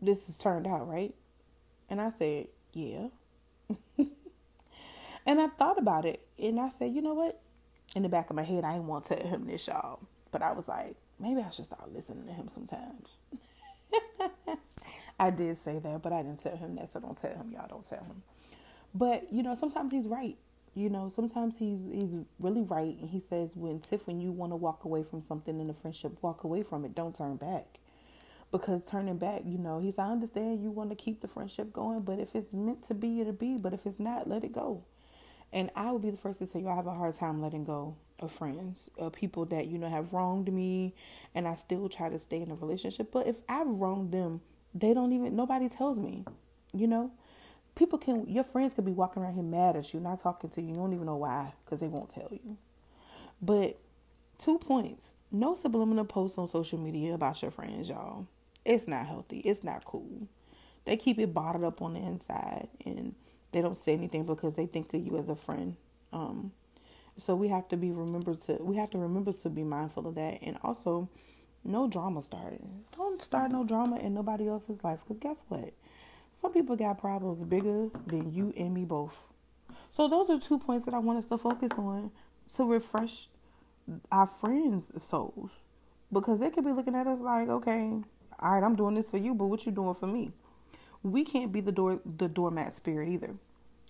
this 0.00 0.26
has 0.26 0.36
turned 0.36 0.66
out, 0.66 0.88
right? 0.88 1.14
And 1.88 2.00
I 2.00 2.10
said, 2.10 2.48
Yeah. 2.72 3.08
And 5.26 5.40
I 5.40 5.48
thought 5.48 5.78
about 5.78 6.04
it 6.04 6.26
and 6.38 6.60
I 6.60 6.68
said, 6.68 6.94
you 6.94 7.02
know 7.02 7.14
what? 7.14 7.40
In 7.94 8.02
the 8.02 8.08
back 8.08 8.30
of 8.30 8.36
my 8.36 8.42
head, 8.42 8.64
I 8.64 8.72
didn't 8.72 8.86
want 8.86 9.06
to 9.06 9.16
tell 9.16 9.26
him 9.26 9.46
this, 9.46 9.66
y'all. 9.66 10.00
But 10.30 10.42
I 10.42 10.52
was 10.52 10.68
like, 10.68 10.96
maybe 11.18 11.40
I 11.40 11.50
should 11.50 11.64
start 11.66 11.92
listening 11.92 12.26
to 12.26 12.32
him 12.32 12.48
sometimes. 12.48 13.08
I 15.18 15.30
did 15.30 15.56
say 15.56 15.78
that, 15.78 16.02
but 16.02 16.12
I 16.12 16.22
didn't 16.22 16.42
tell 16.42 16.56
him 16.56 16.74
that, 16.76 16.92
so 16.92 17.00
don't 17.00 17.16
tell 17.16 17.34
him, 17.34 17.52
y'all. 17.52 17.68
Don't 17.68 17.88
tell 17.88 18.02
him. 18.02 18.22
But 18.94 19.32
you 19.32 19.42
know, 19.42 19.54
sometimes 19.54 19.92
he's 19.92 20.06
right. 20.06 20.36
You 20.74 20.90
know, 20.90 21.08
sometimes 21.14 21.54
he's 21.58 21.80
he's 21.92 22.16
really 22.40 22.62
right, 22.62 22.96
and 23.00 23.10
he 23.10 23.20
says, 23.20 23.50
"When 23.54 23.80
Tiff, 23.80 24.06
when 24.06 24.20
you 24.20 24.32
want 24.32 24.52
to 24.52 24.56
walk 24.56 24.84
away 24.84 25.04
from 25.04 25.22
something 25.26 25.60
in 25.60 25.70
a 25.70 25.74
friendship, 25.74 26.12
walk 26.20 26.42
away 26.44 26.62
from 26.62 26.84
it. 26.84 26.94
Don't 26.94 27.16
turn 27.16 27.36
back." 27.36 27.78
Because 28.50 28.84
turning 28.86 29.18
back, 29.18 29.42
you 29.44 29.58
know, 29.58 29.80
he's. 29.80 29.98
I 29.98 30.10
understand 30.10 30.62
you 30.62 30.70
want 30.70 30.90
to 30.90 30.96
keep 30.96 31.20
the 31.20 31.28
friendship 31.28 31.72
going, 31.72 32.00
but 32.00 32.18
if 32.18 32.34
it's 32.34 32.52
meant 32.52 32.82
to 32.84 32.94
be, 32.94 33.20
it'll 33.20 33.32
be. 33.32 33.56
But 33.56 33.72
if 33.72 33.86
it's 33.86 34.00
not, 34.00 34.28
let 34.28 34.44
it 34.44 34.52
go. 34.52 34.82
And 35.54 35.70
I 35.74 35.90
will 35.90 35.98
be 35.98 36.10
the 36.10 36.18
first 36.18 36.40
to 36.40 36.46
tell 36.46 36.60
you 36.60 36.68
I 36.68 36.74
have 36.74 36.86
a 36.86 36.92
hard 36.92 37.14
time 37.14 37.40
letting 37.40 37.64
go 37.64 37.96
of 38.18 38.30
friends, 38.30 38.90
of 38.98 39.12
people 39.14 39.46
that, 39.46 39.68
you 39.68 39.78
know, 39.78 39.88
have 39.88 40.12
wronged 40.12 40.52
me 40.52 40.94
and 41.34 41.48
I 41.48 41.54
still 41.54 41.88
try 41.88 42.10
to 42.10 42.18
stay 42.18 42.42
in 42.42 42.50
a 42.50 42.54
relationship. 42.54 43.10
But 43.10 43.26
if 43.26 43.38
I've 43.48 43.68
wronged 43.68 44.12
them, 44.12 44.42
they 44.74 44.92
don't 44.92 45.12
even 45.12 45.34
nobody 45.34 45.70
tells 45.70 45.98
me, 45.98 46.24
you 46.74 46.86
know? 46.86 47.10
people 47.74 47.98
can 47.98 48.26
your 48.28 48.44
friends 48.44 48.74
could 48.74 48.84
be 48.84 48.92
walking 48.92 49.22
around 49.22 49.34
here 49.34 49.42
mad 49.42 49.76
at 49.76 49.92
you, 49.92 50.00
not 50.00 50.20
talking 50.20 50.50
to 50.50 50.62
you. 50.62 50.68
You 50.68 50.74
don't 50.74 50.92
even 50.92 51.06
know 51.06 51.16
why 51.16 51.52
because 51.64 51.80
they 51.80 51.88
won't 51.88 52.10
tell 52.10 52.28
you. 52.30 52.56
But 53.40 53.78
two 54.38 54.58
points: 54.58 55.14
no 55.30 55.54
subliminal 55.54 56.04
posts 56.04 56.38
on 56.38 56.48
social 56.48 56.78
media 56.78 57.14
about 57.14 57.40
your 57.42 57.50
friends, 57.50 57.88
y'all. 57.88 58.26
It's 58.64 58.88
not 58.88 59.06
healthy. 59.06 59.40
It's 59.40 59.62
not 59.62 59.84
cool. 59.84 60.28
They 60.84 60.96
keep 60.96 61.18
it 61.18 61.34
bottled 61.34 61.64
up 61.64 61.82
on 61.82 61.94
the 61.94 62.00
inside, 62.00 62.68
and 62.84 63.14
they 63.54 63.62
don't 63.62 63.76
say 63.76 63.94
anything 63.94 64.24
because 64.24 64.54
they 64.54 64.66
think 64.66 64.92
of 64.92 65.06
you 65.06 65.16
as 65.16 65.28
a 65.28 65.36
friend. 65.36 65.76
Um, 66.12 66.52
so 67.16 67.34
we 67.36 67.48
have 67.48 67.68
to 67.68 67.76
be 67.76 67.92
remembered 67.92 68.40
to 68.42 68.54
we 68.60 68.76
have 68.76 68.90
to 68.90 68.98
remember 68.98 69.32
to 69.32 69.48
be 69.48 69.62
mindful 69.62 70.06
of 70.08 70.16
that, 70.16 70.38
and 70.42 70.58
also 70.62 71.08
no 71.64 71.88
drama 71.88 72.20
starting. 72.20 72.84
Don't 72.96 73.22
start 73.22 73.52
no 73.52 73.64
drama 73.64 73.98
in 73.98 74.12
nobody 74.12 74.48
else's 74.48 74.82
life 74.82 75.00
because 75.00 75.20
guess 75.20 75.44
what? 75.48 75.72
Some 76.30 76.52
people 76.52 76.74
got 76.74 76.98
problems 76.98 77.44
bigger 77.44 77.88
than 78.06 78.32
you 78.32 78.52
and 78.56 78.74
me 78.74 78.84
both. 78.84 79.16
So 79.90 80.08
those 80.08 80.28
are 80.28 80.38
two 80.40 80.58
points 80.58 80.84
that 80.86 80.94
I 80.94 80.98
want 80.98 81.18
us 81.18 81.26
to 81.26 81.38
focus 81.38 81.70
on 81.78 82.10
to 82.56 82.64
refresh 82.64 83.28
our 84.10 84.26
friends' 84.26 84.90
souls. 85.00 85.52
Because 86.12 86.40
they 86.40 86.50
could 86.50 86.64
be 86.64 86.72
looking 86.72 86.94
at 86.94 87.06
us 87.06 87.20
like, 87.20 87.48
okay, 87.48 88.02
all 88.40 88.52
right, 88.52 88.62
I'm 88.62 88.74
doing 88.74 88.94
this 88.94 89.10
for 89.10 89.18
you, 89.18 89.34
but 89.34 89.46
what 89.46 89.64
you 89.64 89.72
doing 89.72 89.94
for 89.94 90.06
me? 90.06 90.32
We 91.04 91.22
can't 91.22 91.52
be 91.52 91.60
the 91.60 91.70
door 91.70 92.00
the 92.04 92.28
doormat 92.28 92.76
spirit 92.76 93.10
either. 93.10 93.34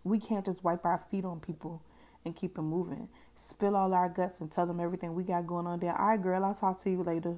We 0.02 0.18
can't 0.18 0.44
just 0.44 0.62
wipe 0.64 0.84
our 0.84 0.98
feet 0.98 1.24
on 1.24 1.38
people 1.38 1.80
and 2.24 2.34
keep 2.34 2.56
them 2.56 2.68
moving. 2.68 3.08
Spill 3.36 3.76
all 3.76 3.94
our 3.94 4.08
guts 4.08 4.40
and 4.40 4.50
tell 4.50 4.66
them 4.66 4.80
everything 4.80 5.14
we 5.14 5.22
got 5.22 5.46
going 5.46 5.66
on 5.66 5.78
there. 5.78 5.96
All 5.96 6.08
right, 6.08 6.22
girl, 6.22 6.44
I'll 6.44 6.54
talk 6.54 6.82
to 6.82 6.90
you 6.90 7.02
later. 7.02 7.36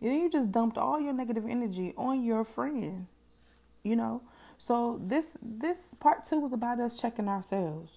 And 0.00 0.10
then 0.10 0.20
you 0.20 0.30
just 0.30 0.50
dumped 0.50 0.78
all 0.78 0.98
your 0.98 1.12
negative 1.12 1.44
energy 1.46 1.92
on 1.96 2.24
your 2.24 2.42
friend. 2.42 3.06
You 3.82 3.96
know? 3.96 4.22
So 4.58 5.00
this 5.04 5.26
this 5.42 5.76
part 6.00 6.26
two 6.26 6.40
was 6.40 6.52
about 6.52 6.80
us 6.80 7.00
checking 7.00 7.28
ourselves. 7.28 7.92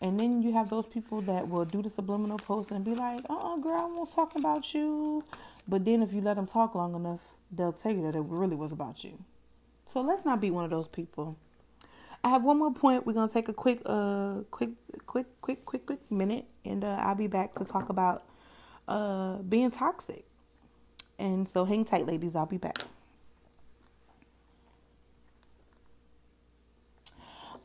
And 0.00 0.20
then 0.20 0.42
you 0.42 0.52
have 0.52 0.68
those 0.68 0.86
people 0.86 1.22
that 1.22 1.48
will 1.48 1.64
do 1.64 1.80
the 1.80 1.88
subliminal 1.88 2.38
post 2.38 2.70
and 2.70 2.84
be 2.84 2.94
like, 2.94 3.24
"Uh, 3.30 3.56
girl, 3.56 3.80
I 3.80 3.84
won't 3.84 4.10
talk 4.10 4.36
about 4.36 4.74
you." 4.74 5.24
But 5.66 5.84
then 5.84 6.02
if 6.02 6.12
you 6.12 6.20
let 6.20 6.34
them 6.34 6.46
talk 6.46 6.74
long 6.74 6.94
enough, 6.94 7.34
they'll 7.50 7.72
tell 7.72 7.92
you 7.92 8.02
that 8.02 8.14
it 8.14 8.20
really 8.20 8.56
was 8.56 8.72
about 8.72 9.04
you. 9.04 9.18
So 9.86 10.00
let's 10.00 10.24
not 10.24 10.40
be 10.40 10.50
one 10.50 10.64
of 10.64 10.70
those 10.70 10.88
people. 10.88 11.36
I 12.24 12.28
have 12.30 12.42
one 12.42 12.58
more 12.58 12.72
point. 12.72 13.06
We're 13.06 13.12
gonna 13.12 13.32
take 13.32 13.48
a 13.48 13.52
quick, 13.52 13.80
uh, 13.86 14.40
quick, 14.50 14.70
quick, 15.06 15.26
quick, 15.40 15.64
quick, 15.64 15.86
quick 15.86 16.10
minute, 16.10 16.46
and 16.64 16.84
uh, 16.84 16.98
I'll 17.00 17.14
be 17.14 17.28
back 17.28 17.54
to 17.54 17.64
talk 17.64 17.88
about 17.88 18.24
uh 18.88 19.36
being 19.38 19.70
toxic. 19.70 20.24
And 21.18 21.48
so 21.48 21.64
hang 21.64 21.84
tight, 21.84 22.06
ladies. 22.06 22.36
I'll 22.36 22.46
be 22.46 22.58
back. 22.58 22.78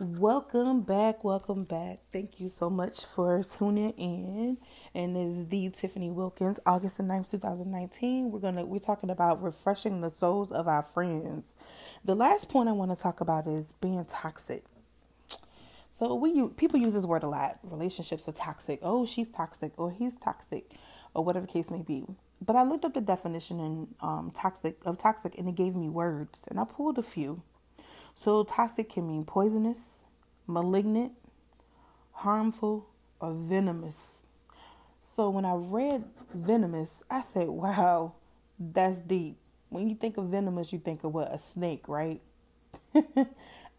Welcome 0.04 0.82
back, 0.82 1.24
welcome 1.24 1.64
back. 1.64 2.00
Thank 2.10 2.40
you 2.40 2.50
so 2.50 2.72
much 2.72 3.06
for 3.06 3.44
tuning 3.44 3.92
in. 3.92 4.58
And 4.96 5.16
this 5.16 5.38
is 5.38 5.48
the 5.50 5.70
Tiffany 5.70 6.10
Wilkins, 6.10 6.60
August 6.66 6.98
the 6.98 7.04
9th, 7.04 7.30
2019. 7.30 8.32
We're 8.32 8.40
gonna 8.40 8.66
we're 8.66 8.80
talking 8.80 9.12
about 9.12 9.44
refreshing 9.44 10.02
the 10.02 10.10
souls 10.10 10.52
of 10.52 10.68
our 10.68 10.82
friends. 10.82 11.56
The 12.04 12.16
last 12.16 12.50
point 12.50 12.68
I 12.68 12.72
want 12.72 12.90
to 12.90 12.98
talk 12.98 13.22
about 13.22 13.46
is 13.46 13.74
being 13.80 14.04
toxic. 14.06 14.64
So 16.00 16.16
we 16.16 16.48
people 16.48 16.80
use 16.80 16.96
this 16.96 17.06
word 17.06 17.22
a 17.22 17.30
lot. 17.30 17.60
Relationships 17.62 18.28
are 18.28 18.32
toxic. 18.32 18.80
Oh, 18.82 19.06
she's 19.06 19.30
toxic, 19.30 19.74
or 19.78 19.92
he's 19.92 20.16
toxic, 20.16 20.72
or 21.14 21.24
whatever 21.24 21.46
case 21.46 21.70
may 21.70 21.84
be. 21.84 22.08
But 22.44 22.56
I 22.56 22.64
looked 22.64 22.86
up 22.86 22.96
the 22.96 23.02
definition 23.02 23.60
in 23.60 23.88
um, 24.00 24.32
toxic 24.34 24.80
of 24.84 24.98
toxic, 24.98 25.38
and 25.38 25.48
it 25.48 25.54
gave 25.54 25.76
me 25.76 25.90
words, 25.90 26.48
and 26.50 26.60
I 26.60 26.64
pulled 26.64 26.98
a 26.98 27.04
few. 27.04 27.44
So 28.16 28.44
toxic 28.44 28.90
can 28.92 29.08
mean 29.08 29.26
poisonous, 29.26 29.80
malignant, 30.48 31.14
harmful, 32.12 32.88
or 33.20 33.34
venomous. 33.34 34.24
So 35.16 35.30
when 35.30 35.46
I 35.46 35.54
read 35.56 36.04
venomous, 36.34 36.90
I 37.10 37.22
said, 37.22 37.48
wow, 37.48 38.14
that's 38.60 39.00
deep. 39.00 39.38
When 39.70 39.90
you 39.90 39.96
think 39.96 40.18
of 40.18 40.26
venomous, 40.26 40.72
you 40.72 40.80
think 40.80 41.04
of 41.04 41.14
what? 41.14 41.34
A 41.34 41.38
snake, 41.38 41.88
right? 41.88 42.22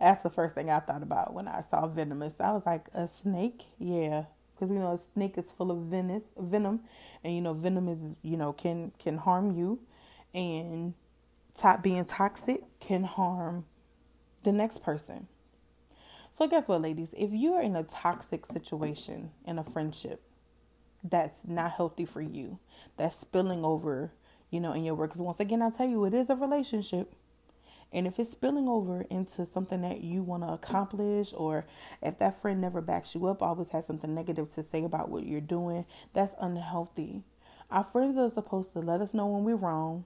that's 0.01 0.23
the 0.23 0.31
first 0.31 0.55
thing 0.55 0.71
I 0.71 0.81
thought 0.81 1.03
about 1.03 1.35
when 1.35 1.49
I 1.49 1.61
saw 1.61 1.87
venomous. 1.87 2.41
I 2.41 2.53
was 2.53 2.67
like, 2.67 2.87
a 2.95 3.07
snake? 3.07 3.63
Yeah. 3.79 4.25
Because 4.55 4.71
you 4.71 4.79
know 4.79 4.93
a 4.93 4.99
snake 4.99 5.37
is 5.39 5.51
full 5.51 5.73
of 5.73 5.79
venomous 5.79 6.23
venom, 6.39 6.81
and 7.25 7.35
you 7.35 7.41
know 7.41 7.53
venom 7.53 7.89
is 7.89 7.99
you 8.23 8.37
know 8.37 8.53
can 8.53 8.93
can 8.97 9.17
harm 9.19 9.59
you, 9.59 9.81
and 10.35 10.95
top 11.53 11.83
being 11.83 12.05
toxic 12.05 12.63
can 12.79 13.03
harm 13.03 13.65
the 14.43 14.53
next 14.53 14.83
person. 14.83 15.29
So, 16.31 16.47
guess 16.47 16.67
what, 16.67 16.81
ladies? 16.81 17.15
If 17.17 17.33
you're 17.33 17.61
in 17.61 17.77
a 17.77 17.83
toxic 17.83 18.47
situation 18.47 19.31
in 19.47 19.59
a 19.59 19.65
friendship 19.65 20.23
that's 21.05 21.47
not 21.47 21.73
healthy 21.73 22.05
for 22.05 22.23
you, 22.23 22.59
that's 22.97 23.17
spilling 23.17 23.65
over, 23.65 24.13
you 24.51 24.61
know, 24.61 24.73
in 24.73 24.85
your 24.85 24.95
work, 24.95 25.11
because 25.11 25.23
once 25.23 25.41
again, 25.41 25.61
I 25.61 25.71
tell 25.71 25.89
you, 25.89 26.05
it 26.05 26.15
is 26.15 26.31
a 26.31 26.37
relationship. 26.37 27.15
And 27.93 28.07
if 28.07 28.19
it's 28.19 28.33
spilling 28.33 28.69
over 28.69 29.03
into 29.11 29.45
something 29.45 29.83
that 29.83 30.01
you 30.01 30.23
want 30.23 30.43
to 30.45 30.49
accomplish, 30.49 31.35
or 31.37 31.67
if 32.01 32.19
that 32.19 32.35
friend 32.35 32.61
never 32.61 32.81
backs 32.81 33.15
you 33.15 33.27
up, 33.27 33.43
always 33.43 33.71
has 33.71 33.87
something 33.87 34.15
negative 34.15 34.51
to 34.55 34.63
say 34.63 34.85
about 34.85 35.11
what 35.11 35.27
you're 35.27 35.43
doing, 35.43 35.85
that's 36.15 36.35
unhealthy. 36.41 37.23
Our 37.71 37.83
friends 37.85 38.17
are 38.17 38.31
supposed 38.31 38.73
to 38.73 38.79
let 38.79 39.03
us 39.03 39.13
know 39.13 39.27
when 39.27 39.45
we're 39.45 39.57
wrong. 39.57 40.05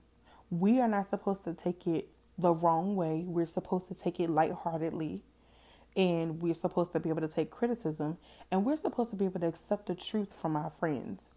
We 0.50 0.80
are 0.80 0.88
not 0.88 1.08
supposed 1.08 1.44
to 1.44 1.54
take 1.54 1.86
it 1.86 2.08
the 2.38 2.54
wrong 2.54 2.96
way. 2.96 3.24
We're 3.26 3.46
supposed 3.46 3.88
to 3.88 3.94
take 3.94 4.20
it 4.20 4.30
lightheartedly 4.30 5.22
and 5.96 6.42
we're 6.42 6.54
supposed 6.54 6.92
to 6.92 7.00
be 7.00 7.08
able 7.10 7.22
to 7.22 7.28
take 7.28 7.50
criticism 7.50 8.18
and 8.50 8.64
we're 8.64 8.76
supposed 8.76 9.10
to 9.10 9.16
be 9.16 9.24
able 9.26 9.40
to 9.40 9.46
accept 9.46 9.86
the 9.86 9.94
truth 9.94 10.32
from 10.40 10.56
our 10.56 10.70
friends 10.70 11.30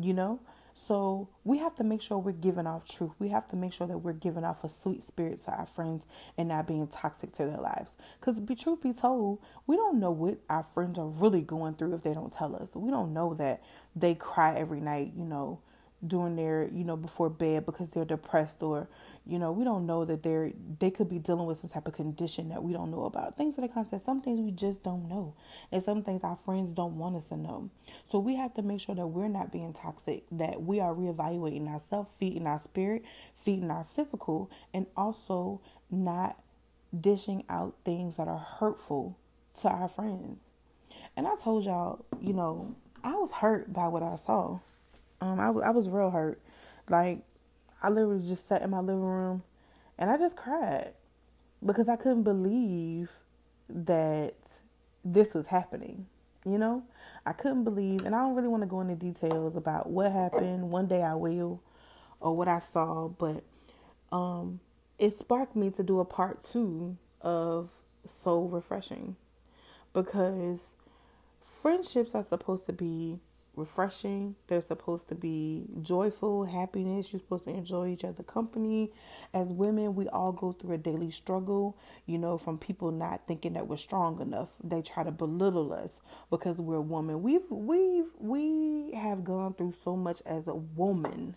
you 0.00 0.14
know? 0.14 0.40
So 0.74 1.28
we 1.44 1.58
have 1.58 1.76
to 1.76 1.84
make 1.84 2.02
sure 2.02 2.18
we're 2.18 2.32
giving 2.32 2.66
off 2.66 2.84
truth. 2.84 3.12
We 3.20 3.28
have 3.28 3.48
to 3.50 3.56
make 3.56 3.72
sure 3.72 3.86
that 3.86 3.98
we're 3.98 4.12
giving 4.12 4.44
off 4.44 4.64
a 4.64 4.68
sweet 4.68 5.02
spirit 5.04 5.40
to 5.44 5.52
our 5.52 5.66
friends 5.66 6.06
and 6.36 6.48
not 6.48 6.66
being 6.66 6.88
toxic 6.88 7.32
to 7.34 7.46
their 7.46 7.58
lives. 7.60 7.96
Because 8.20 8.40
be 8.40 8.56
truth 8.56 8.82
be 8.82 8.92
told 8.92 9.38
we 9.68 9.76
don't 9.76 10.00
know 10.00 10.10
what 10.10 10.38
our 10.50 10.64
friends 10.64 10.98
are 10.98 11.06
really 11.06 11.42
going 11.42 11.74
through 11.74 11.94
if 11.94 12.02
they 12.02 12.14
don't 12.14 12.32
tell 12.32 12.56
us. 12.56 12.70
We 12.74 12.90
don't 12.90 13.14
know 13.14 13.34
that 13.34 13.62
they 13.94 14.16
cry 14.16 14.56
every 14.56 14.80
night 14.80 15.12
you 15.16 15.24
know 15.24 15.60
during 16.06 16.36
their 16.36 16.68
you 16.72 16.84
know 16.84 16.96
before 16.96 17.30
bed 17.30 17.64
because 17.66 17.88
they're 17.90 18.04
depressed 18.04 18.62
or 18.62 18.88
you 19.26 19.38
know 19.38 19.52
we 19.52 19.64
don't 19.64 19.86
know 19.86 20.04
that 20.04 20.22
they're 20.22 20.52
they 20.78 20.90
could 20.90 21.08
be 21.08 21.18
dealing 21.18 21.46
with 21.46 21.58
some 21.58 21.70
type 21.70 21.86
of 21.86 21.94
condition 21.94 22.48
that 22.48 22.62
we 22.62 22.72
don't 22.72 22.90
know 22.90 23.04
about. 23.04 23.36
Things 23.36 23.56
of 23.58 23.62
the 23.62 23.68
concept 23.68 24.04
some 24.04 24.20
things 24.20 24.40
we 24.40 24.50
just 24.50 24.82
don't 24.82 25.08
know 25.08 25.34
and 25.72 25.82
some 25.82 26.02
things 26.02 26.24
our 26.24 26.36
friends 26.36 26.72
don't 26.72 26.98
want 26.98 27.16
us 27.16 27.28
to 27.28 27.36
know. 27.36 27.70
So 28.10 28.18
we 28.18 28.36
have 28.36 28.54
to 28.54 28.62
make 28.62 28.80
sure 28.80 28.94
that 28.94 29.06
we're 29.06 29.28
not 29.28 29.52
being 29.52 29.72
toxic 29.72 30.24
that 30.32 30.62
we 30.62 30.80
are 30.80 30.94
reevaluating 30.94 31.68
ourselves 31.68 32.10
feeding 32.18 32.46
our 32.46 32.58
spirit 32.58 33.04
feeding 33.36 33.70
our 33.70 33.84
physical 33.84 34.50
and 34.72 34.86
also 34.96 35.60
not 35.90 36.38
dishing 36.98 37.44
out 37.48 37.74
things 37.84 38.16
that 38.16 38.28
are 38.28 38.38
hurtful 38.38 39.16
to 39.60 39.68
our 39.68 39.88
friends. 39.88 40.42
And 41.16 41.26
i 41.26 41.36
told 41.36 41.64
y'all 41.64 42.04
you 42.20 42.32
know 42.32 42.74
i 43.02 43.12
was 43.14 43.30
hurt 43.32 43.72
by 43.72 43.86
what 43.88 44.02
i 44.02 44.16
saw 44.16 44.58
um, 45.24 45.40
I, 45.40 45.46
I 45.46 45.70
was 45.70 45.88
real 45.88 46.10
hurt. 46.10 46.38
Like, 46.88 47.20
I 47.82 47.88
literally 47.88 48.26
just 48.26 48.46
sat 48.46 48.60
in 48.60 48.70
my 48.70 48.80
living 48.80 49.00
room 49.00 49.42
and 49.98 50.10
I 50.10 50.18
just 50.18 50.36
cried 50.36 50.92
because 51.64 51.88
I 51.88 51.96
couldn't 51.96 52.24
believe 52.24 53.10
that 53.68 54.34
this 55.02 55.32
was 55.32 55.46
happening. 55.46 56.06
You 56.44 56.58
know, 56.58 56.82
I 57.24 57.32
couldn't 57.32 57.64
believe, 57.64 58.04
and 58.04 58.14
I 58.14 58.18
don't 58.18 58.34
really 58.34 58.48
want 58.48 58.62
to 58.64 58.66
go 58.66 58.82
into 58.82 58.94
details 58.94 59.56
about 59.56 59.88
what 59.88 60.12
happened. 60.12 60.70
One 60.70 60.86
day 60.86 61.02
I 61.02 61.14
will, 61.14 61.62
or 62.20 62.36
what 62.36 62.48
I 62.48 62.58
saw, 62.58 63.08
but 63.08 63.44
um, 64.12 64.60
it 64.98 65.18
sparked 65.18 65.56
me 65.56 65.70
to 65.70 65.82
do 65.82 66.00
a 66.00 66.04
part 66.04 66.42
two 66.42 66.98
of 67.22 67.70
Soul 68.06 68.50
Refreshing 68.50 69.16
because 69.94 70.76
friendships 71.40 72.14
are 72.14 72.22
supposed 72.22 72.66
to 72.66 72.74
be 72.74 73.20
refreshing. 73.56 74.36
They're 74.46 74.60
supposed 74.60 75.08
to 75.08 75.14
be 75.14 75.66
joyful, 75.82 76.44
happiness. 76.44 77.12
You're 77.12 77.20
supposed 77.20 77.44
to 77.44 77.50
enjoy 77.50 77.88
each 77.88 78.04
other 78.04 78.22
company. 78.22 78.92
As 79.32 79.52
women, 79.52 79.94
we 79.94 80.08
all 80.08 80.32
go 80.32 80.52
through 80.52 80.74
a 80.74 80.78
daily 80.78 81.10
struggle, 81.10 81.76
you 82.06 82.18
know, 82.18 82.38
from 82.38 82.58
people 82.58 82.90
not 82.90 83.26
thinking 83.26 83.54
that 83.54 83.66
we're 83.66 83.76
strong 83.76 84.20
enough. 84.20 84.60
They 84.62 84.82
try 84.82 85.04
to 85.04 85.10
belittle 85.10 85.72
us 85.72 86.00
because 86.30 86.58
we're 86.58 86.76
a 86.76 86.82
woman. 86.82 87.22
We've 87.22 87.50
we've 87.50 88.12
we 88.18 88.92
have 88.94 89.24
gone 89.24 89.54
through 89.54 89.74
so 89.82 89.96
much 89.96 90.22
as 90.26 90.48
a 90.48 90.54
woman 90.54 91.36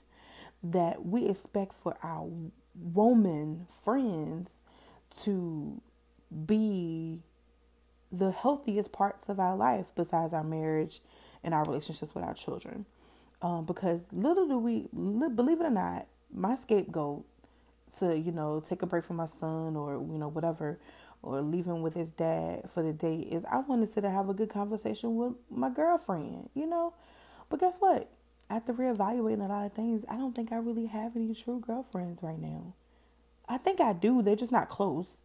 that 0.64 1.06
we 1.06 1.28
expect 1.28 1.74
for 1.74 1.98
our 2.04 2.30
woman 2.76 3.68
friends 3.84 4.64
to 5.24 5.82
be 6.46 7.22
the 8.12 8.32
healthiest 8.32 8.92
parts 8.92 9.30
of 9.30 9.40
our 9.40 9.56
life 9.56 9.92
besides 9.96 10.34
our 10.34 10.44
marriage 10.44 11.02
in 11.48 11.54
our 11.54 11.64
relationships 11.64 12.14
with 12.14 12.26
our 12.26 12.34
children. 12.34 12.86
Um, 13.42 13.66
because 13.66 14.04
little 14.12 14.48
do 14.48 14.58
we, 14.60 14.88
believe 14.94 15.62
it 15.62 15.66
or 15.66 15.72
not, 15.72 16.08
my 16.34 16.56
scapegoat 16.56 17.26
to, 18.00 18.18
you 18.18 18.34
know, 18.34 18.60
take 18.60 18.82
a 18.82 18.86
break 18.86 19.06
from 19.06 19.16
my 19.16 19.28
son 19.28 19.78
or, 19.78 19.94
you 19.94 20.18
know, 20.18 20.28
whatever, 20.28 20.78
or 21.24 21.42
leaving 21.42 21.82
with 21.82 21.94
his 21.94 22.12
dad 22.12 22.70
for 22.70 22.84
the 22.84 22.92
day 22.92 23.20
is 23.20 23.46
I 23.46 23.60
want 23.60 23.92
to 23.94 24.10
have 24.10 24.28
a 24.28 24.34
good 24.34 24.50
conversation 24.50 25.16
with 25.16 25.34
my 25.50 25.70
girlfriend, 25.70 26.50
you 26.54 26.68
know? 26.68 26.94
But 27.50 27.62
guess 27.62 27.78
what? 27.80 28.10
After 28.50 28.74
reevaluating 28.74 29.44
a 29.44 29.48
lot 29.48 29.66
of 29.66 29.74
things, 29.74 30.04
I 30.10 30.18
don't 30.18 30.36
think 30.36 30.52
I 30.52 30.58
really 30.58 30.88
have 30.88 31.16
any 31.16 31.34
true 31.34 31.60
girlfriends 31.66 32.22
right 32.22 32.40
now. 32.40 32.74
I 33.48 33.58
think 33.58 33.80
I 33.80 33.94
do. 33.94 34.22
They're 34.22 34.36
just 34.36 34.52
not 34.52 34.68
close. 34.68 35.18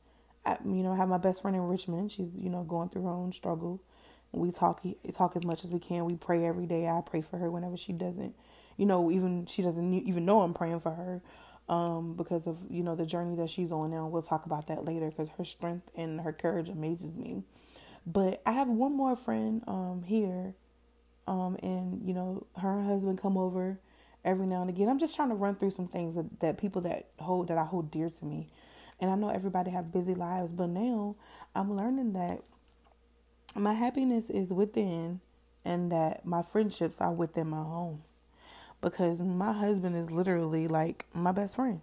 I, 0.47 0.57
you 0.65 0.83
know, 0.85 0.93
I 0.93 0.97
have 0.97 1.09
my 1.09 1.19
best 1.19 1.43
friend 1.43 1.57
in 1.57 1.63
Richmond. 1.63 2.13
She's, 2.13 2.31
you 2.39 2.49
know, 2.49 2.63
going 2.63 2.91
through 2.91 3.05
her 3.05 3.11
own 3.11 3.33
struggle. 3.33 3.81
We 4.33 4.51
talk 4.51 4.83
talk 5.13 5.37
as 5.37 5.45
much 5.45 5.65
as 5.65 5.71
we 5.71 5.79
can. 5.79 6.07
We 6.07 6.17
pray 6.17 6.45
every 6.45 6.67
day. 6.67 6.89
I 6.89 7.01
pray 7.05 7.21
for 7.21 7.39
her 7.39 7.51
whenever 7.51 7.77
she 7.77 7.93
doesn't, 7.93 8.35
you 8.77 8.87
know, 8.87 9.11
even 9.11 9.47
she 9.47 9.63
doesn't 9.63 9.93
even 9.95 10.25
know 10.25 10.43
I'm 10.43 10.55
praying 10.55 10.81
for 10.81 10.93
her 10.93 11.23
um, 11.69 12.15
because 12.15 12.47
of 12.47 12.59
you 12.71 12.83
know 12.83 12.95
the 12.95 13.07
journey 13.07 13.37
that 13.37 13.51
she's 13.51 13.73
on 13.73 13.91
now. 13.91 14.07
We'll 14.07 14.23
talk 14.23 14.47
about 14.47 14.67
that 14.69 14.85
later 14.85 15.11
because 15.11 15.29
her 15.39 15.45
strength 15.45 15.91
and 15.95 16.21
her 16.23 16.33
courage 16.33 16.69
amazes 16.69 17.15
me. 17.15 17.43
But 18.07 18.43
I 18.45 18.53
have 18.53 18.69
one 18.69 18.97
more 18.97 19.15
friend 19.15 19.63
um, 19.67 20.03
here, 20.07 20.55
um, 21.27 21.57
and 21.63 22.07
you 22.07 22.15
know 22.15 22.47
her 22.59 22.83
husband 22.83 23.21
come 23.21 23.37
over 23.37 23.79
every 24.25 24.47
now 24.47 24.61
and 24.61 24.71
again. 24.71 24.89
I'm 24.89 24.99
just 24.99 25.15
trying 25.17 25.31
to 25.31 25.35
run 25.35 25.57
through 25.57 25.71
some 25.71 25.89
things 25.89 26.17
that, 26.17 26.41
that 26.41 26.59
people 26.59 26.83
that 26.83 27.09
hold 27.19 27.49
that 27.49 27.59
I 27.59 27.65
hold 27.65 27.91
dear 27.91 28.11
to 28.11 28.25
me. 28.25 28.49
And 29.01 29.11
I 29.11 29.17
know 29.17 29.31
everybody 29.31 29.71
have 29.73 29.93
busy 29.93 30.15
lives, 30.15 30.53
but 30.53 30.69
now 30.69 31.17
I'm 31.57 31.77
learning 31.77 32.13
that 32.13 32.43
my 33.55 33.75
happiness 33.75 34.31
is 34.31 34.49
within 34.49 35.21
and 35.65 35.93
that 35.93 36.25
my 36.25 36.43
friendships 36.43 37.01
are 37.01 37.13
within 37.13 37.49
my 37.49 37.63
home 37.63 38.03
because 38.81 39.21
my 39.21 39.53
husband 39.53 39.97
is 39.97 40.11
literally 40.11 40.69
like 40.69 41.07
my 41.15 41.33
best 41.33 41.57
friend. 41.57 41.81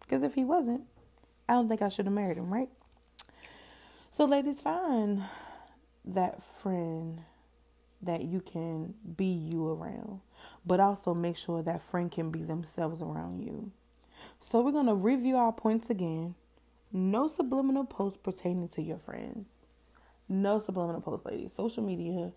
Because 0.00 0.22
if 0.22 0.34
he 0.34 0.44
wasn't, 0.44 0.82
I 1.48 1.52
don't 1.52 1.68
think 1.68 1.82
I 1.82 1.88
should 1.88 2.06
have 2.06 2.14
married 2.14 2.38
him, 2.38 2.52
right? 2.52 2.70
So, 4.10 4.24
ladies, 4.24 4.60
find 4.60 5.24
that 6.04 6.42
friend 6.42 7.20
that 8.02 8.24
you 8.24 8.40
can 8.40 8.94
be 9.16 9.26
you 9.26 9.68
around, 9.68 10.20
but 10.64 10.80
also 10.80 11.14
make 11.14 11.36
sure 11.36 11.62
that 11.62 11.82
friend 11.82 12.10
can 12.10 12.30
be 12.30 12.42
themselves 12.42 13.02
around 13.02 13.42
you. 13.42 13.70
So, 14.38 14.60
we're 14.60 14.72
going 14.72 14.86
to 14.86 14.94
review 14.94 15.36
our 15.36 15.52
points 15.52 15.90
again. 15.90 16.34
No 16.90 17.28
subliminal 17.28 17.84
posts 17.84 18.18
pertaining 18.22 18.68
to 18.70 18.82
your 18.82 18.98
friends. 18.98 19.66
No 20.28 20.58
subliminal 20.58 21.00
posts, 21.00 21.26
ladies. 21.26 21.52
Social 21.54 21.82
media 21.82 22.32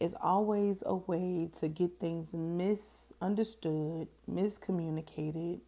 is 0.00 0.14
always 0.20 0.82
a 0.86 0.94
way 0.94 1.50
to 1.60 1.68
get 1.68 1.98
things 2.00 2.32
misunderstood, 2.32 4.08
miscommunicated, 4.30 5.60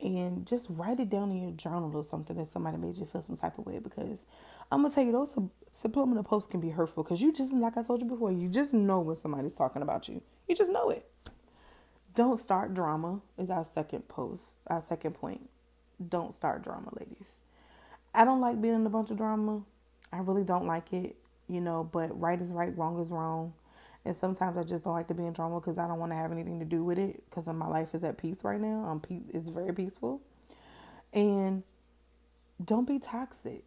and 0.00 0.46
just 0.46 0.66
write 0.70 1.00
it 1.00 1.10
down 1.10 1.30
in 1.30 1.42
your 1.42 1.52
journal 1.52 1.90
or 1.94 2.04
something 2.04 2.36
that 2.36 2.48
somebody 2.48 2.76
made 2.76 2.96
you 2.96 3.06
feel 3.06 3.22
some 3.22 3.36
type 3.36 3.58
of 3.58 3.66
way 3.66 3.78
because 3.78 4.26
I'm 4.70 4.82
gonna 4.82 4.94
tell 4.94 5.04
you 5.04 5.12
those 5.12 5.36
subliminal 5.72 6.24
posts 6.24 6.50
can 6.50 6.60
be 6.60 6.70
hurtful 6.70 7.02
because 7.02 7.20
you 7.20 7.32
just 7.32 7.52
like 7.52 7.76
I 7.76 7.82
told 7.82 8.02
you 8.02 8.08
before, 8.08 8.32
you 8.32 8.48
just 8.48 8.72
know 8.72 9.00
when 9.00 9.16
somebody's 9.16 9.54
talking 9.54 9.82
about 9.82 10.08
you. 10.08 10.22
You 10.48 10.54
just 10.54 10.70
know 10.70 10.90
it. 10.90 11.06
Don't 12.14 12.40
start 12.40 12.74
drama 12.74 13.20
is 13.38 13.50
our 13.50 13.64
second 13.64 14.08
post, 14.08 14.42
our 14.66 14.80
second 14.80 15.14
point. 15.14 15.48
Don't 16.08 16.34
start 16.34 16.62
drama, 16.62 16.90
ladies. 16.98 17.24
I 18.14 18.24
don't 18.24 18.40
like 18.40 18.60
being 18.60 18.74
in 18.74 18.86
a 18.86 18.90
bunch 18.90 19.10
of 19.10 19.16
drama. 19.16 19.62
I 20.14 20.18
really 20.18 20.44
don't 20.44 20.66
like 20.66 20.92
it, 20.92 21.16
you 21.48 21.60
know, 21.60 21.88
but 21.90 22.18
right 22.20 22.40
is 22.40 22.52
right, 22.52 22.76
wrong 22.78 23.00
is 23.00 23.10
wrong. 23.10 23.52
And 24.04 24.14
sometimes 24.14 24.56
I 24.56 24.62
just 24.62 24.84
don't 24.84 24.92
like 24.92 25.08
to 25.08 25.14
be 25.14 25.24
in 25.24 25.32
drama 25.32 25.60
because 25.60 25.78
I 25.78 25.88
don't 25.88 25.98
want 25.98 26.12
to 26.12 26.16
have 26.16 26.30
anything 26.30 26.60
to 26.60 26.64
do 26.64 26.84
with 26.84 26.98
it 26.98 27.24
because 27.28 27.46
my 27.46 27.66
life 27.66 27.94
is 27.94 28.04
at 28.04 28.18
peace 28.18 28.44
right 28.44 28.60
now. 28.60 28.86
I'm 28.88 29.00
pe- 29.00 29.22
it's 29.32 29.48
very 29.48 29.72
peaceful. 29.72 30.20
And 31.12 31.62
don't 32.62 32.86
be 32.86 32.98
toxic. 32.98 33.64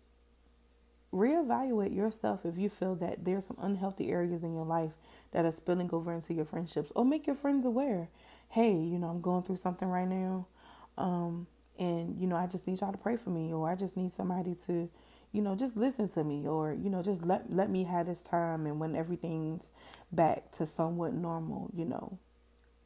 Reevaluate 1.14 1.96
yourself 1.96 2.46
if 2.46 2.57
you 2.57 2.70
feel 2.70 2.96
that 2.96 3.25
there's 3.25 3.46
some 3.46 3.57
unhealthy 3.60 4.10
areas 4.12 4.44
in 4.44 4.53
your 4.53 4.66
life 4.66 4.92
that 5.31 5.46
are 5.46 5.51
spilling 5.51 5.90
over 5.92 6.14
into 6.14 6.33
your 6.33 6.46
friendships 6.46 6.92
or 6.96 7.03
make 7.03 7.27
your 7.27 7.36
friends 7.36 7.66
aware. 7.66 8.07
Hey, 8.50 8.74
you 8.74 9.00
know, 9.00 9.07
I'm 9.07 9.22
going 9.22 9.44
through 9.44 9.57
something 9.57 9.90
right 9.90 10.07
now. 10.07 10.48
Um, 10.98 11.48
and 11.79 12.20
you 12.20 12.27
know, 12.27 12.36
I 12.36 12.48
just 12.48 12.68
need 12.68 12.79
y'all 12.79 12.92
to 12.92 12.98
pray 12.98 13.18
for 13.18 13.29
me 13.31 13.53
or 13.53 13.70
I 13.70 13.75
just 13.75 13.98
need 13.98 14.14
somebody 14.14 14.55
to 14.68 14.90
you 15.31 15.42
know, 15.42 15.55
just 15.55 15.75
listen 15.75 16.09
to 16.09 16.24
me 16.24 16.48
or, 16.48 16.74
you 16.74 16.90
know, 16.90 17.03
just 17.03 17.25
let 17.25 17.51
let 17.51 17.70
me 17.70 17.83
have 17.83 18.07
this 18.07 18.22
time 18.22 18.66
and 18.66 18.79
when 18.79 18.96
everything's 18.96 19.72
back 20.11 20.51
to 20.53 20.66
somewhat 20.66 21.13
normal, 21.13 21.70
you 21.75 21.85
know, 21.85 22.18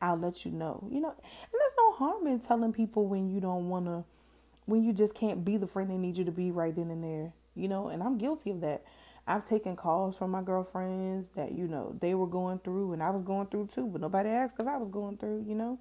I'll 0.02 0.18
let 0.18 0.46
you 0.46 0.52
know. 0.52 0.88
You 0.92 1.02
know, 1.02 1.10
and 1.10 1.52
there's 1.54 1.74
no 1.78 1.92
harm 1.94 2.28
in 2.28 2.40
telling 2.40 2.74
people 2.74 3.08
when 3.08 3.30
you 3.30 3.40
don't 3.40 3.70
wanna 3.70 4.04
when 4.66 4.84
you 4.84 4.94
just 4.94 5.14
can't 5.14 5.46
be 5.46 5.58
the 5.58 5.68
friend 5.68 5.90
they 5.90 5.98
need 5.98 6.18
you 6.18 6.26
to 6.26 6.32
be 6.32 6.52
right 6.52 6.76
then 6.76 6.90
and 6.90 7.04
there. 7.04 7.34
You 7.56 7.68
know, 7.68 7.90
and 7.90 8.02
I'm 8.02 8.18
guilty 8.18 8.50
of 8.52 8.62
that. 8.62 8.84
I've 9.28 9.48
taken 9.48 9.76
calls 9.76 10.18
from 10.18 10.32
my 10.32 10.42
girlfriends 10.42 11.30
that, 11.36 11.52
you 11.52 11.68
know, 11.68 11.96
they 12.02 12.16
were 12.16 12.28
going 12.28 12.60
through 12.60 12.94
and 12.94 13.04
I 13.04 13.12
was 13.12 13.24
going 13.24 13.48
through 13.48 13.68
too, 13.68 13.88
but 13.88 14.02
nobody 14.02 14.30
asked 14.30 14.56
if 14.60 14.68
I 14.68 14.78
was 14.78 14.90
going 14.90 15.18
through, 15.18 15.46
you 15.48 15.54
know. 15.54 15.80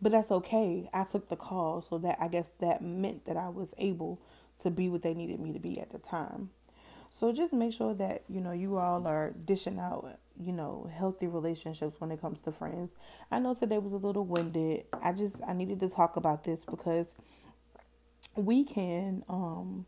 But 0.00 0.12
that's 0.12 0.32
okay. 0.32 0.90
I 0.92 1.04
took 1.04 1.28
the 1.28 1.36
call 1.36 1.80
so 1.80 1.96
that 1.98 2.18
I 2.20 2.26
guess 2.26 2.50
that 2.58 2.82
meant 2.82 3.24
that 3.26 3.36
I 3.36 3.48
was 3.50 3.72
able 3.78 4.18
to 4.60 4.70
be 4.70 4.88
what 4.88 5.02
they 5.02 5.14
needed 5.14 5.40
me 5.40 5.52
to 5.52 5.58
be 5.58 5.80
at 5.80 5.90
the 5.90 5.98
time. 5.98 6.50
So 7.10 7.30
just 7.30 7.52
make 7.52 7.74
sure 7.74 7.92
that, 7.94 8.22
you 8.28 8.40
know, 8.40 8.52
you 8.52 8.78
all 8.78 9.06
are 9.06 9.32
dishing 9.44 9.78
out, 9.78 10.18
you 10.40 10.50
know, 10.50 10.90
healthy 10.96 11.26
relationships 11.26 11.96
when 11.98 12.10
it 12.10 12.20
comes 12.22 12.40
to 12.40 12.52
friends. 12.52 12.96
I 13.30 13.38
know 13.38 13.52
today 13.54 13.76
was 13.78 13.92
a 13.92 13.98
little 13.98 14.24
winded. 14.24 14.84
I 15.02 15.12
just 15.12 15.36
I 15.46 15.52
needed 15.52 15.80
to 15.80 15.90
talk 15.90 16.16
about 16.16 16.44
this 16.44 16.64
because 16.64 17.14
we 18.34 18.64
can 18.64 19.24
um 19.28 19.84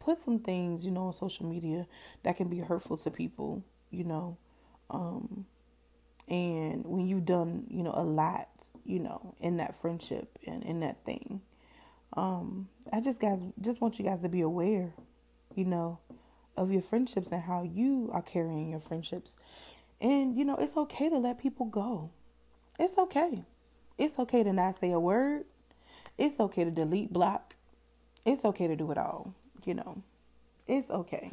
put 0.00 0.18
some 0.18 0.40
things, 0.40 0.84
you 0.84 0.90
know, 0.90 1.06
on 1.06 1.12
social 1.12 1.46
media 1.46 1.86
that 2.24 2.36
can 2.36 2.48
be 2.48 2.58
hurtful 2.58 2.96
to 2.98 3.10
people, 3.10 3.62
you 3.90 4.02
know. 4.02 4.36
Um 4.90 5.46
and 6.26 6.84
when 6.84 7.06
you've 7.06 7.24
done, 7.24 7.66
you 7.70 7.84
know, 7.84 7.92
a 7.94 8.02
lot, 8.02 8.48
you 8.84 8.98
know, 8.98 9.36
in 9.38 9.58
that 9.58 9.76
friendship 9.76 10.38
and 10.44 10.64
in 10.64 10.80
that 10.80 11.04
thing 11.04 11.40
um, 12.14 12.68
I 12.92 13.00
just 13.00 13.20
guys 13.20 13.42
just 13.60 13.80
want 13.80 13.98
you 13.98 14.04
guys 14.04 14.20
to 14.20 14.28
be 14.28 14.40
aware, 14.40 14.92
you 15.54 15.64
know, 15.64 15.98
of 16.56 16.72
your 16.72 16.82
friendships 16.82 17.28
and 17.30 17.42
how 17.42 17.62
you 17.62 18.10
are 18.12 18.22
carrying 18.22 18.70
your 18.70 18.80
friendships. 18.80 19.32
And 20.00 20.36
you 20.36 20.44
know, 20.44 20.56
it's 20.56 20.76
okay 20.76 21.08
to 21.08 21.18
let 21.18 21.38
people 21.38 21.66
go. 21.66 22.10
It's 22.78 22.96
okay. 22.98 23.44
It's 23.96 24.18
okay 24.18 24.42
to 24.44 24.52
not 24.52 24.76
say 24.76 24.92
a 24.92 25.00
word. 25.00 25.44
It's 26.16 26.38
okay 26.40 26.64
to 26.64 26.70
delete 26.70 27.12
block. 27.12 27.54
It's 28.24 28.44
okay 28.44 28.66
to 28.66 28.76
do 28.76 28.90
it 28.90 28.98
all, 28.98 29.34
you 29.64 29.74
know. 29.74 30.02
It's 30.66 30.90
okay. 30.90 31.32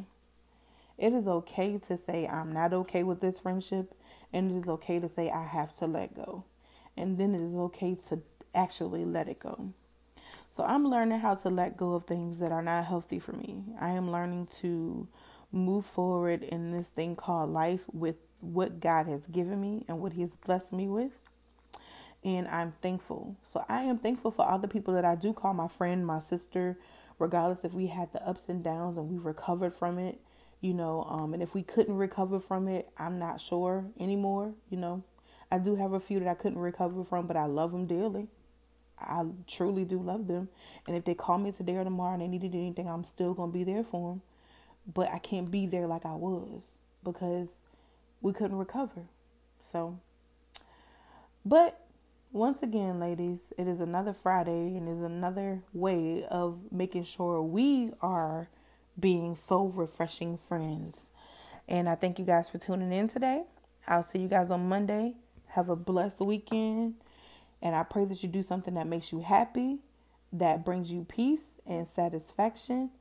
It 0.97 1.13
is 1.13 1.27
okay 1.27 1.77
to 1.77 1.97
say 1.97 2.25
I'm 2.25 2.53
not 2.53 2.73
okay 2.73 3.03
with 3.03 3.19
this 3.19 3.39
friendship 3.39 3.93
and 4.31 4.51
it 4.51 4.63
is 4.63 4.69
okay 4.69 4.99
to 4.99 5.09
say 5.09 5.29
I 5.29 5.45
have 5.45 5.73
to 5.75 5.87
let 5.87 6.15
go. 6.15 6.45
And 6.95 7.17
then 7.17 7.35
it 7.35 7.41
is 7.41 7.55
okay 7.55 7.97
to 8.09 8.19
actually 8.53 9.03
let 9.03 9.27
it 9.27 9.39
go. 9.39 9.73
So 10.55 10.63
I'm 10.63 10.87
learning 10.87 11.19
how 11.19 11.35
to 11.35 11.49
let 11.49 11.75
go 11.75 11.95
of 11.95 12.05
things 12.05 12.39
that 12.39 12.53
are 12.53 12.61
not 12.61 12.85
healthy 12.85 13.19
for 13.19 13.33
me. 13.33 13.61
I 13.79 13.89
am 13.89 14.09
learning 14.09 14.47
to 14.61 15.05
move 15.51 15.85
forward 15.85 16.43
in 16.43 16.71
this 16.71 16.87
thing 16.87 17.17
called 17.17 17.49
life 17.49 17.81
with 17.91 18.15
what 18.39 18.79
God 18.79 19.07
has 19.07 19.27
given 19.27 19.59
me 19.59 19.83
and 19.89 19.99
what 19.99 20.13
He 20.13 20.21
has 20.21 20.37
blessed 20.37 20.71
me 20.71 20.87
with. 20.87 21.11
And 22.23 22.47
I'm 22.47 22.71
thankful. 22.81 23.35
So 23.43 23.65
I 23.67 23.81
am 23.83 23.97
thankful 23.97 24.31
for 24.31 24.45
all 24.45 24.57
the 24.57 24.69
people 24.69 24.93
that 24.93 25.03
I 25.03 25.15
do 25.15 25.33
call 25.33 25.53
my 25.53 25.67
friend, 25.67 26.07
my 26.07 26.19
sister, 26.19 26.79
regardless 27.19 27.65
if 27.65 27.73
we 27.73 27.87
had 27.87 28.13
the 28.13 28.25
ups 28.25 28.47
and 28.47 28.63
downs 28.63 28.97
and 28.97 29.09
we 29.09 29.17
recovered 29.17 29.73
from 29.73 29.99
it, 29.99 30.21
you 30.61 30.73
know. 30.73 31.03
Um, 31.09 31.33
and 31.33 31.43
if 31.43 31.53
we 31.53 31.63
couldn't 31.63 31.97
recover 31.97 32.39
from 32.39 32.69
it, 32.69 32.89
I'm 32.97 33.19
not 33.19 33.41
sure 33.41 33.85
anymore, 33.99 34.53
you 34.69 34.77
know. 34.77 35.03
I 35.51 35.57
do 35.59 35.75
have 35.75 35.91
a 35.91 35.99
few 35.99 36.19
that 36.19 36.29
I 36.29 36.33
couldn't 36.33 36.59
recover 36.59 37.03
from, 37.03 37.27
but 37.27 37.35
I 37.35 37.45
love 37.45 37.73
them 37.73 37.87
dearly. 37.87 38.29
I 38.99 39.25
truly 39.47 39.85
do 39.85 39.99
love 39.99 40.27
them. 40.27 40.49
And 40.87 40.95
if 40.95 41.05
they 41.05 41.13
call 41.13 41.37
me 41.37 41.51
today 41.51 41.75
or 41.75 41.83
tomorrow 41.83 42.13
and 42.13 42.21
they 42.21 42.27
needed 42.27 42.55
anything, 42.55 42.87
I'm 42.87 43.03
still 43.03 43.33
going 43.33 43.51
to 43.51 43.57
be 43.57 43.63
there 43.63 43.83
for 43.83 44.11
them. 44.11 44.21
But 44.91 45.09
I 45.11 45.19
can't 45.19 45.49
be 45.49 45.65
there 45.65 45.87
like 45.87 46.05
I 46.05 46.13
was 46.13 46.63
because 47.03 47.47
we 48.21 48.33
couldn't 48.33 48.57
recover. 48.57 49.03
So, 49.61 49.99
but 51.45 51.85
once 52.31 52.61
again, 52.63 52.99
ladies, 52.99 53.39
it 53.57 53.67
is 53.67 53.79
another 53.79 54.13
Friday 54.13 54.75
and 54.75 54.89
is 54.89 55.01
another 55.01 55.63
way 55.73 56.25
of 56.25 56.59
making 56.71 57.03
sure 57.05 57.41
we 57.41 57.91
are 58.01 58.49
being 58.99 59.35
so 59.35 59.67
refreshing 59.67 60.37
friends. 60.37 61.01
And 61.67 61.89
I 61.89 61.95
thank 61.95 62.19
you 62.19 62.25
guys 62.25 62.49
for 62.49 62.57
tuning 62.57 62.91
in 62.91 63.07
today. 63.07 63.43
I'll 63.87 64.03
see 64.03 64.19
you 64.19 64.27
guys 64.27 64.51
on 64.51 64.67
Monday. 64.67 65.13
Have 65.47 65.69
a 65.69 65.75
blessed 65.75 66.19
weekend. 66.19 66.95
And 67.65 67.75
I 67.75 67.81
pray 67.81 68.05
that 68.05 68.21
you 68.21 68.29
do 68.29 68.43
something 68.43 68.75
that 68.75 68.85
makes 68.85 69.11
you 69.11 69.21
happy, 69.21 69.79
that 70.31 70.63
brings 70.63 70.91
you 70.91 71.03
peace 71.03 71.53
and 71.65 71.87
satisfaction. 71.87 72.91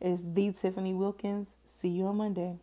It's 0.00 0.22
the 0.22 0.52
Tiffany 0.52 0.94
Wilkins. 0.94 1.56
See 1.66 1.88
you 1.88 2.06
on 2.06 2.18
Monday. 2.18 2.54